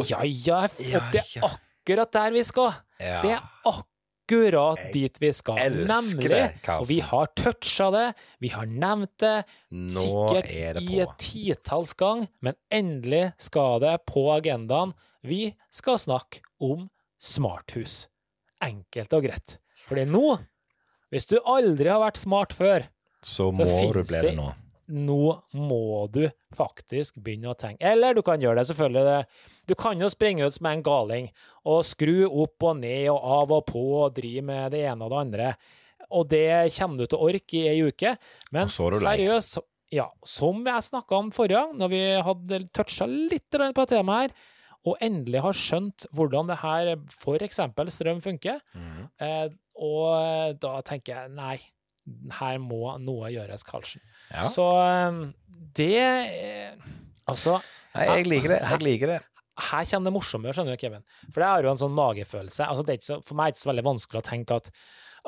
[0.06, 2.72] Ja, ja, Ja, det er akkurat der vi skal.
[3.00, 3.22] Ja.
[3.22, 5.58] Det er akkurat dit vi skal.
[5.88, 6.28] Nemlig.
[6.30, 11.00] det, Og vi har toucha det, vi har nevnt det, Nå sikkert er det i
[11.00, 14.94] et titalls gang, men endelig skal det på agendaen.
[15.22, 16.88] Vi skal snakke om
[17.20, 18.06] smarthus.
[18.62, 19.58] Enkelt og greit.
[19.88, 20.38] Fordi nå,
[21.10, 22.86] hvis du aldri har vært smart før,
[23.22, 23.52] Så så
[23.92, 24.36] bli det- det
[24.92, 25.42] nå.
[25.56, 27.80] må du faktisk begynne å tenke.
[27.80, 29.04] Eller du kan gjøre det, selvfølgelig.
[29.08, 29.66] Det.
[29.66, 31.30] Du kan jo springe ut som en galing
[31.64, 35.10] og skru opp og ned og av og på og drive med det ene og
[35.14, 35.50] det andre.
[36.12, 38.16] Og det kommer du til å orke i ei uke.
[38.52, 38.72] Men er
[39.06, 39.58] seriøst,
[39.92, 44.30] ja, som jeg snakka om forrige gang, når vi hadde toucha litt på på temaet
[44.32, 44.36] her,
[44.84, 47.60] og endelig har skjønt hvordan det her f.eks.
[47.94, 49.08] strøm funker, Mhm.
[49.20, 51.60] eh, og da tenker jeg nei,
[52.38, 54.02] her må noe gjøres, Karlsen.
[54.30, 54.46] Ja.
[54.50, 55.24] Så um,
[55.76, 56.88] det eh,
[57.30, 57.60] Altså,
[57.94, 58.58] Nei, jeg liker det.
[58.66, 59.20] Jeg liker det.
[59.62, 61.04] her kommer det morsomme, skjønner du, Kevin.
[61.28, 62.66] For jeg har jo en sånn magefølelse.
[62.66, 64.58] Altså, det er ikke så, for meg er det ikke så veldig vanskelig å tenke
[64.58, 64.70] at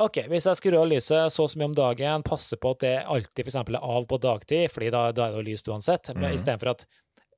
[0.04, 2.80] OK, hvis jeg skrur av lyset så og så mye om dagen, passer på at
[2.82, 5.70] det alltid for eksempel er av på dagtid, fordi da, da er det jo lyst
[5.70, 6.24] uansett, mm.
[6.32, 6.82] istedenfor at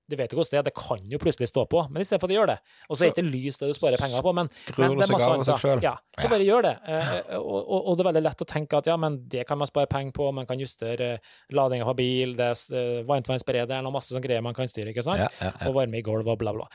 [0.07, 2.22] du vet jo hvordan det er, det kan jo plutselig stå på, men i stedet
[2.22, 2.57] for at det gjør det.
[2.86, 5.12] Og så er det ikke lys det du sparer penger på, men, men det er
[5.12, 5.84] masse annet.
[5.84, 6.74] Ja, så bare gjør det.
[6.86, 9.59] Eh, og, og, og, det er veldig lett å tenke at ja, men det kan
[9.59, 13.90] man spare penger på, man kan justere uh, ladinga på bil, det er uh, varmtvannsberederen
[13.90, 15.24] og masse sånne greier man kan styre, ikke sant?
[15.26, 16.70] Ja, ja, og varme i gulv og bla, bla.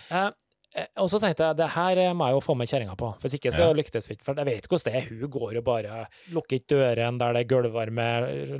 [0.72, 3.36] Eh, og så tenkte jeg det her må jeg jo få med kjerringa på, hvis
[3.36, 3.76] ikke så ja.
[3.76, 4.26] lyktes vi ikke.
[4.30, 5.10] For jeg vet hvordan det er.
[5.10, 8.08] Hun går og bare lukker ikke døren der det er gulvvarme,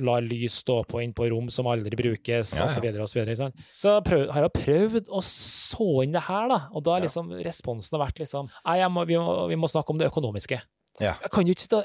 [0.04, 2.68] lar lys stå på inn på rom som aldri brukes, ja, ja.
[2.68, 2.84] osv.
[2.92, 3.08] osv.
[3.12, 6.60] Så, videre, så, så prøv, har hun prøvd å så inn det her, da.
[6.76, 9.94] Og da har liksom responsen har vært liksom Nei, må, vi, må, vi, må, snakke
[9.94, 10.60] om det økonomiske.
[11.00, 11.14] Ja.
[11.16, 11.78] Jeg kan jo ikke da,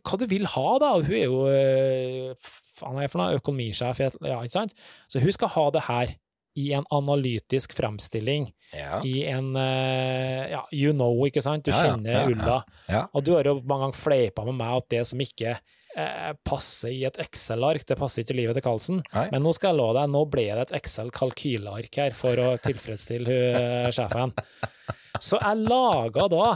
[0.00, 0.94] Hva du vil ha, da?
[0.96, 2.50] Hun er jo eh,
[2.80, 4.76] faen er for noe, økonomisjef, ja, ikke sant?
[5.12, 6.16] Så hun skal ha det her
[6.58, 9.00] i en analytisk fremstilling, ja.
[9.06, 11.66] i en uh, ja, you know, ikke sant?
[11.66, 12.62] Du ja, kjenner ulla.
[13.12, 16.94] Og du har jo mange ganger fleipa med meg at det som ikke uh, passer
[16.94, 19.04] i et Excel-ark, det passer ikke i livet til Karlsen.
[19.14, 23.40] Men nå skal jeg love deg, nå ble det et Excel-kalkylark her for å tilfredsstille
[23.54, 24.34] uh, sjefen.
[25.18, 26.46] Så jeg laga da,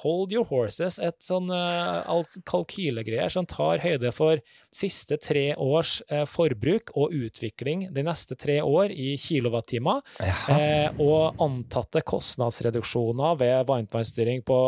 [0.00, 4.40] hold your horses, et sånn uh, kalkylegreier som tar høyde for
[4.74, 11.42] siste tre års uh, forbruk og utvikling de neste tre år i kilowattimer, uh, og
[11.44, 14.60] antatte kostnadsreduksjoner ved varmtvannsstyring på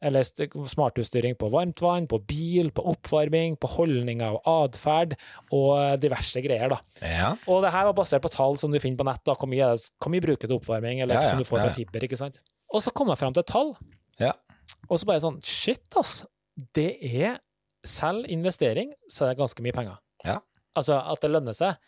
[0.00, 5.16] eller smarthusstyring på varmtvann, på bil, på oppvarming, på holdninger og atferd,
[5.54, 6.80] og diverse greier, da.
[7.04, 7.34] Ja.
[7.50, 9.74] Og det her var basert på tall som du finner på nett, da, hvor mye,
[10.00, 12.40] hvor mye bruker du oppvarming, eller ja, ja, som du får fra Tibber, ikke sant.
[12.70, 13.72] Og så kom jeg frem til et tall,
[14.20, 14.34] ja.
[14.88, 16.24] og så bare sånn Shit, ass.
[16.76, 17.40] Det er
[17.86, 19.94] Selv investering, så er det ganske mye penger.
[20.20, 20.34] Ja.
[20.76, 21.78] Altså at det lønner seg.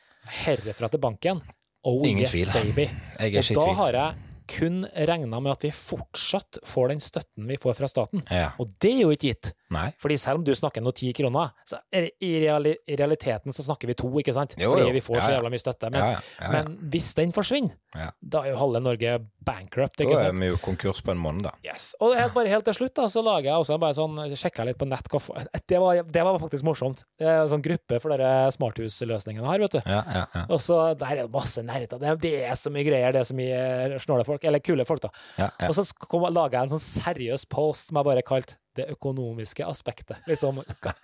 [0.41, 1.43] Herfra til banken.
[1.85, 2.49] Oh Ingen yes, tvil.
[2.55, 2.87] baby.
[3.21, 7.77] og da har jeg kun regna med at vi fortsatt får den støtten vi får
[7.79, 8.23] fra staten.
[8.31, 8.51] Ja.
[8.61, 9.53] Og det er jo ikke gitt.
[9.73, 9.89] Nei.
[10.03, 13.91] Fordi selv om du snakker noe ti kroner, så i, reali i, realiteten så snakker
[13.91, 14.57] vi to, ikke sant?
[14.61, 15.27] Jo, Fordi vi får ja, ja.
[15.27, 15.93] så jævla mye støtte.
[15.95, 16.19] Men,
[16.53, 17.77] men hvis den forsvinner,
[18.21, 20.01] da er jo halve Norge bankrupt.
[20.01, 20.29] ikke sant?
[20.29, 21.53] Da er vi jo konkurs på en måned, da.
[21.67, 21.93] Yes.
[22.03, 24.81] Og helt, bare helt til slutt da, så lager jeg også bare sånn, sjekka litt
[24.81, 25.11] på nett
[25.71, 27.05] det var, det var faktisk morsomt.
[27.21, 29.81] Sånn gruppe for dere smarthusløsningene her, vet du.
[29.85, 30.45] Ja, ja, ja.
[30.49, 32.01] Og så der er det masse nerder.
[32.01, 35.05] Det, det, er så mye greier, det er så mye snåle folk, eller kule folk,
[35.05, 35.53] da.
[35.69, 35.87] Og så
[36.31, 40.23] lager jeg en sånn seriøs post som jeg bare kalte det økonomiske aspektet.
[40.29, 40.63] Liksom,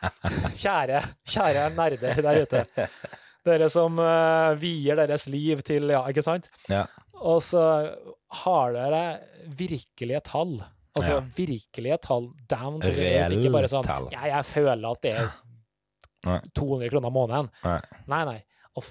[0.63, 2.65] kjære, kjære nerder der ute.
[3.47, 6.51] Dere som uh, vier deres liv til Ja, ikke sant?
[6.71, 6.87] Ja.
[7.19, 7.63] Og så
[8.45, 9.03] har dere
[9.59, 10.59] virkelige tall.
[10.99, 11.23] Altså ja.
[11.37, 14.09] virkelige tall down to Reelle Ikke bare sånn tall.
[14.15, 15.31] Ja, jeg føler at det er
[16.59, 17.51] 200 kroner måneden.
[17.65, 17.81] Nei,
[18.11, 18.23] nei.
[18.33, 18.39] nei.
[18.79, 18.87] Og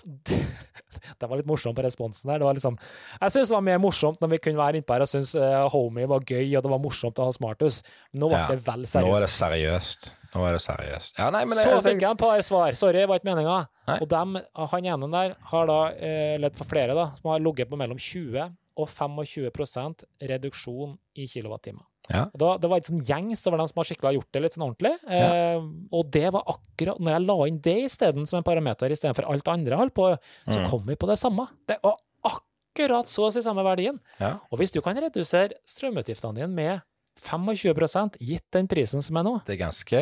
[1.20, 2.42] det var litt morsomt på responsen der.
[2.42, 2.78] Det var liksom,
[3.22, 5.66] jeg syns det var mer morsomt når vi kunne være innpå her og synes uh,
[5.74, 7.82] Homie var gøy, og det var morsomt å ha smarthus.
[8.18, 9.08] Nå ble ja, det vel seriøst.
[9.08, 10.12] Nå er det seriøst.
[10.36, 11.18] Nå er det seriøst.
[11.18, 12.78] Ja, nei, så jeg, fikk jeg et par svar.
[12.78, 13.58] Sorry, det var ikke meninga.
[13.98, 14.38] Og dem,
[14.74, 18.00] han ene der har da, eh, eller for flere, da, som har ligget på mellom
[18.02, 21.86] 20 og 25% reduksjon i kilowattimer.
[22.14, 22.26] Ja.
[22.32, 24.58] Da, det var en sånn gjeng så var de som har skikkelig gjort det litt
[24.58, 24.93] sånn ordentlig.
[25.05, 25.30] Ja.
[25.30, 29.28] Eh, og det var akkurat Når jeg la inn det isteden som en parameter istedenfor
[29.28, 30.12] alt andre jeg holdt på,
[30.47, 30.68] så mm.
[30.72, 31.47] kom vi på det samme.
[31.68, 31.97] Det var
[32.32, 33.99] akkurat så å si samme verdien.
[34.22, 34.38] Ja.
[34.51, 36.86] Og hvis du kan redusere strømutgiftene dine med
[37.18, 40.01] 25 gitt den prisen som er nå Det er ganske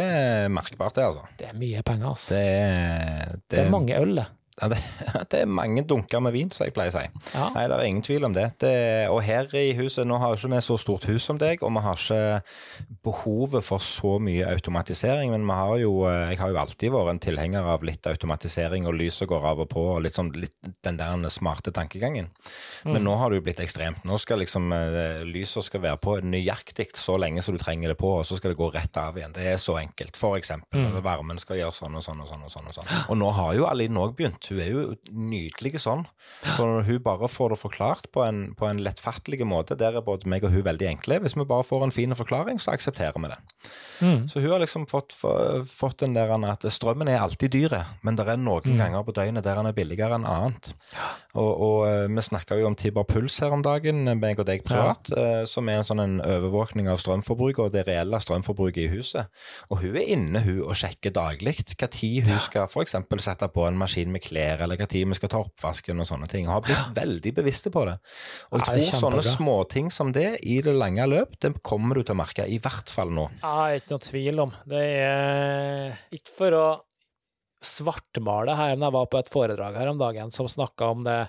[0.52, 1.28] merkbart, det, altså.
[1.40, 2.36] Det er mye penger, altså.
[2.36, 2.50] Det
[3.32, 4.26] det, det er mange øl, det.
[4.56, 4.78] Det,
[5.32, 7.32] det, er mange dunker med vin, som jeg pleier å si.
[7.34, 7.50] Ja.
[7.56, 8.46] Nei, det er ingen tvil om det.
[8.64, 8.76] det.
[9.12, 11.74] Og her i huset, nå har vi ikke vi så stort hus som deg, og
[11.76, 12.22] vi har ikke
[13.04, 15.34] behovet for så mye automatisering.
[15.36, 18.88] Men vi har jo, eh, jeg har jo alltid vært en tilhenger av litt automatisering,
[18.88, 22.32] og lyset går av og på, og litt sånn litt den der smarte tankegangen.
[22.86, 23.06] Men mm.
[23.10, 24.06] nå har det jo blitt ekstremt.
[24.08, 28.00] Nå skal liksom eh, lyset skal være på nøyaktig så lenge som du trenger det
[28.00, 29.36] på, og så skal det gå rett av igjen.
[29.36, 30.16] Det er så enkelt.
[30.16, 31.00] For eksempel, mm.
[31.04, 32.46] varmen skal gjøre sånn og sånn og sånn.
[32.46, 32.92] Og sånn og sånn.
[33.12, 34.45] Og nå har jo Aline òg begynt.
[34.50, 36.06] Hun er jo nydelig sånn.
[36.56, 40.06] For når hun bare får det forklart på en, på en lettfattelig måte, der er
[40.06, 41.20] både meg og hun veldig enkle.
[41.24, 43.40] Hvis vi bare får en fin forklaring, så aksepterer vi det.
[44.02, 44.28] Mm.
[44.30, 48.18] Så hun har liksom fått, for, fått den der at strømmen er alltid dyre, men
[48.18, 48.80] det er noen mm.
[48.82, 50.74] ganger på døgnet der den er billigere enn annet.
[51.36, 54.64] Og, og eh, vi snakka jo om Tibber Puls her om dagen, meg og deg
[54.68, 55.42] privat, ja.
[55.42, 59.32] Eh, som er en sånn en overvåkning av strømforbruket og det reelle strømforbruket i huset.
[59.70, 62.96] Og hun er inne hun og sjekker daglig tid hun skal f.eks.
[63.24, 66.28] sette på en maskin med klær, eller hva tid vi skal ta oppvasken og sånne
[66.32, 66.48] ting.
[66.52, 67.96] Har blitt veldig bevisste på det.
[68.52, 72.16] Og jeg tror sånne småting som det i det lange løp, det kommer du til
[72.16, 73.30] å merke, i hvert fall nå.
[73.44, 74.56] Ja, ikke noe tvil om.
[74.66, 76.66] Det er ikke for å
[77.66, 81.20] svartmale her, men jeg var på et foredrag her om dagen som snakka om det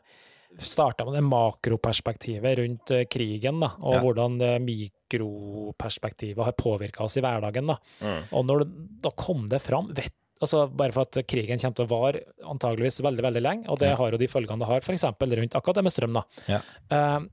[0.63, 4.01] starta med det makroperspektivet rundt eh, krigen, da, og Ja.
[4.01, 7.67] hvordan mikroperspektivet har påvirka oss i hverdagen.
[7.67, 7.77] Da.
[8.01, 8.23] Mm.
[8.33, 8.65] Og når
[9.05, 13.01] da kom det fram vet, altså Bare for at krigen kommer til å vare antageligvis
[13.05, 13.97] veldig veldig lenge, og det Ja.
[13.97, 15.05] har jo de følgene det har, f.eks.
[15.21, 16.13] rundt akkurat det med strøm.
[16.15, 16.23] da.
[16.49, 16.61] Ja.
[16.91, 17.27] Uh,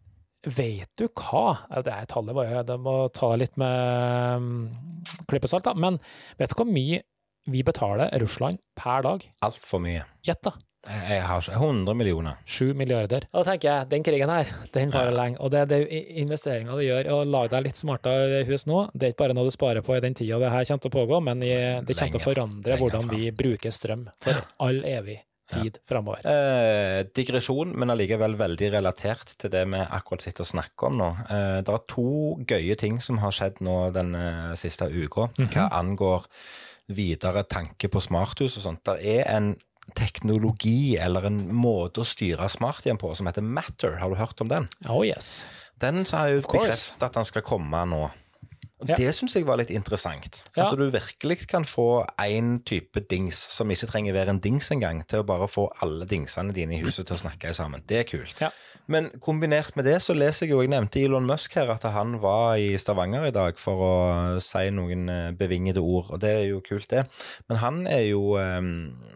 [0.45, 4.69] vet du hva Det er tallet, var jo- det må ta litt med um,
[5.27, 5.73] klypesalt, da.
[5.73, 5.99] Men
[6.37, 7.01] vet du hvor mye
[7.47, 9.23] vi betaler Russland per dag?
[9.43, 10.03] Altfor mye.
[10.23, 10.51] Gjett, da.
[10.84, 12.39] Jeg har ikke 100 millioner.
[12.43, 13.27] 7 milliarder.
[13.31, 15.39] Og da tenker jeg, den krigen her, den varer lenge.
[15.39, 15.81] Og det, er det
[16.19, 19.47] investeringa du gjør, å lage deg litt smartere hus nå, det er ikke bare noe
[19.47, 22.17] du sparer på i den tida det her kommer til å pågå, men det kommer
[22.17, 25.21] til å forandre hvordan vi bruker strøm for all evig
[25.53, 26.25] tid framover.
[26.27, 31.09] Eh, digresjon, men allikevel veldig relatert til det vi akkurat sitter og snakker om nå.
[31.27, 32.07] Eh, det er to
[32.49, 36.27] gøye ting som har skjedd nå den eh, siste uka, hva angår
[36.93, 38.84] videre tanke på smarthus og sånt.
[38.88, 39.53] Det er en
[39.97, 43.97] teknologi eller en måte å styre smarthjem på som heter Matter.
[43.99, 44.69] Har du hørt om den?
[44.88, 45.43] Oh yes.
[45.84, 48.05] Den har jo bekreftet at den skal komme nå.
[48.88, 48.97] Ja.
[48.99, 50.41] Det syns jeg var litt interessant.
[50.57, 50.67] Ja.
[50.67, 55.03] At du virkelig kan få én type dings som ikke trenger være en dings engang,
[55.09, 57.84] til å bare få alle dingsene dine i huset til å snakke sammen.
[57.89, 58.41] Det er kult.
[58.43, 58.51] Ja.
[58.91, 62.17] Men kombinert med det så leser jeg jo, jeg nevnte Elon Musk her, at han
[62.23, 63.93] var i Stavanger i dag for å
[64.43, 67.05] si noen eh, bevingede ord, og det er jo kult, det.
[67.47, 68.73] Men han er jo, um,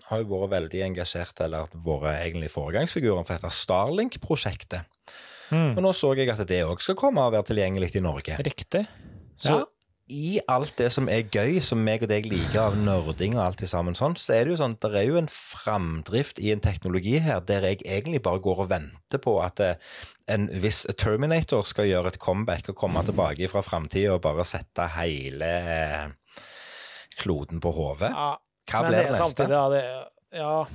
[0.07, 4.87] har jo vært veldig engasjert, eller vært egentlig foregangsfiguren for dette Starlink-prosjektet.
[5.51, 8.35] Og nå så jeg at det òg skal komme og være tilgjengelig i Norge.
[8.43, 8.83] Riktig.
[9.37, 9.65] Så Ja.
[10.09, 13.59] i alt det som er gøy, som meg og deg liker av nerding og alt
[13.59, 16.61] det sammen sånn, så er det jo sånn, det er jo en framdrift i en
[16.63, 19.75] teknologi her der jeg egentlig bare går og venter på at eh,
[20.27, 24.87] en viss Terminator skal gjøre et comeback og komme tilbake fra framtida og bare sette
[24.95, 26.07] hele eh,
[27.19, 28.11] kloden på hodet.
[28.13, 28.37] Ja,
[28.71, 29.23] Hva blir det neste?
[29.23, 29.83] samtidig, ja, det,
[30.39, 30.65] ja,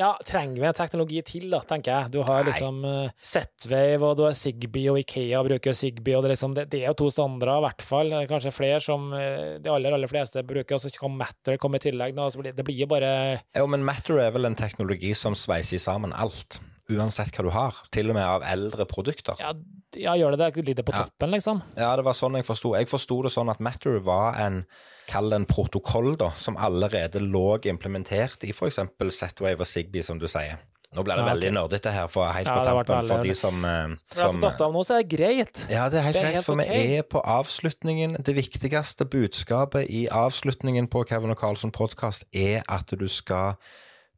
[0.00, 2.12] ja, trenger vi en teknologi til, da, tenker jeg.
[2.14, 2.48] Du har Nei.
[2.48, 6.56] liksom uh, Z-Wave, og du har Zigbee, og Ikea bruker Zigbee, og det, er liksom,
[6.56, 8.12] det, det er jo to standarder, i hvert fall.
[8.16, 11.78] Eh, Kanskje flere som eh, de aller, aller fleste bruker, og så kommer Matter komme
[11.78, 12.16] i tillegg.
[12.16, 13.12] Da, så blir, det blir jo bare
[13.58, 16.62] Jo, men Matter er vel en teknologi som sveiser sammen alt.
[16.90, 17.76] Uansett hva du har.
[17.94, 19.38] Til og med av eldre produkter.
[19.38, 19.52] Ja,
[19.94, 20.64] ja gjør det det?
[20.66, 21.04] Litt på Ja.
[21.04, 21.62] toppen, liksom?
[21.76, 22.74] Ja, det var sånn jeg forsto.
[22.76, 24.66] Jeg forsto det sånn at Matter var en
[25.08, 28.78] Kall det en protokoll, da, som allerede lå implementert i f.eks.
[28.78, 30.60] Z-Wave og Zigbee, som du sier.
[30.92, 33.22] Nå ble det Ja, veldig veldig nerdete her, for helt Ja, på det veldig, for
[33.24, 35.66] de som, eh, som fått datt av nå, så er det greit.
[35.70, 36.86] ja, det er helt Det er greit, helt for okay.
[36.86, 38.22] vi er på avslutningen.
[38.22, 43.56] Det viktigste budskapet i avslutningen på Kevin og Carlsen podkast er at du skal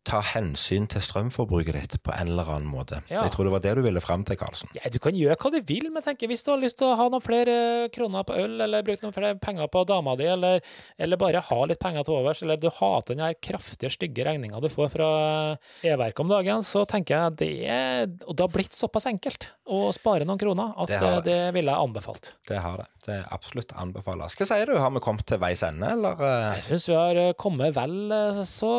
[0.04, 2.98] ta hensyn til strømforbruket ditt på en eller annen måte.
[3.08, 3.22] Ja.
[3.24, 4.68] Jeg tror det var det du ville fram til, Karlsen.
[4.76, 6.96] Ja, du kan gjøre hva du vil, men tenker, hvis du har lyst til å
[7.00, 7.54] ha noen flere
[7.94, 10.60] kroner på øl, eller bruke noen flere penger på dama di, eller,
[11.00, 14.60] eller bare ha litt penger til overs, eller du hater den her kraftige, stygge regninga
[14.60, 15.08] du får fra
[15.84, 19.88] E-verket om dagen, så tenker jeg det er Og det har blitt såpass enkelt å
[19.96, 21.38] spare noen kroner at Det det, det.
[21.56, 22.34] ville jeg anbefalt.
[22.48, 22.86] Det har det.
[23.04, 24.36] Det er absolutt anbefales.
[24.36, 26.20] Hva sier du, har vi kommet til veis ende, eller?
[26.20, 26.58] eh?
[26.58, 28.70] Jeg syns vi har eh, kommet vel eh, så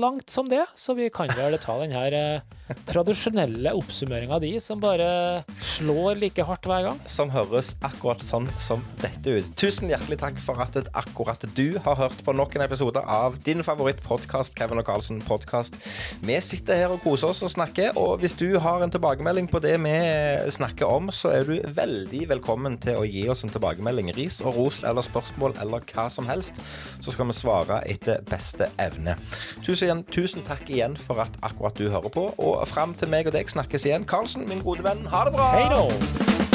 [0.00, 4.80] langt som det, så vi kan vel ta den her eh, tradisjonelle oppsummeringa di, som
[4.82, 7.00] bare slår like hardt hver gang.
[7.06, 9.50] som høres akkurat sånn som dette ut.
[9.58, 13.62] Tusen hjertelig takk for at akkurat du har hørt på nok en episode av din
[13.66, 15.76] favorittpodkast, Kevin og Carlsen podkast.
[16.24, 19.60] Vi sitter her og koser oss og snakker, og hvis du har en tilbakemelding på
[19.62, 19.94] det vi
[20.56, 24.10] snakker om, så er du veldig velkommen til å gi oss en tilbakemelding.
[24.16, 26.58] Ris og ros eller spørsmål eller hva som helst,
[27.04, 29.18] så skal vi svare etter beste evne.
[29.64, 33.36] Tusen, tusen takk igjen for at akkurat du hører på, og fram til meg og
[33.36, 34.08] deg snakkes igjen.
[34.08, 35.52] Karlsen, min gode venn, ha det bra!
[35.58, 36.53] Hei då!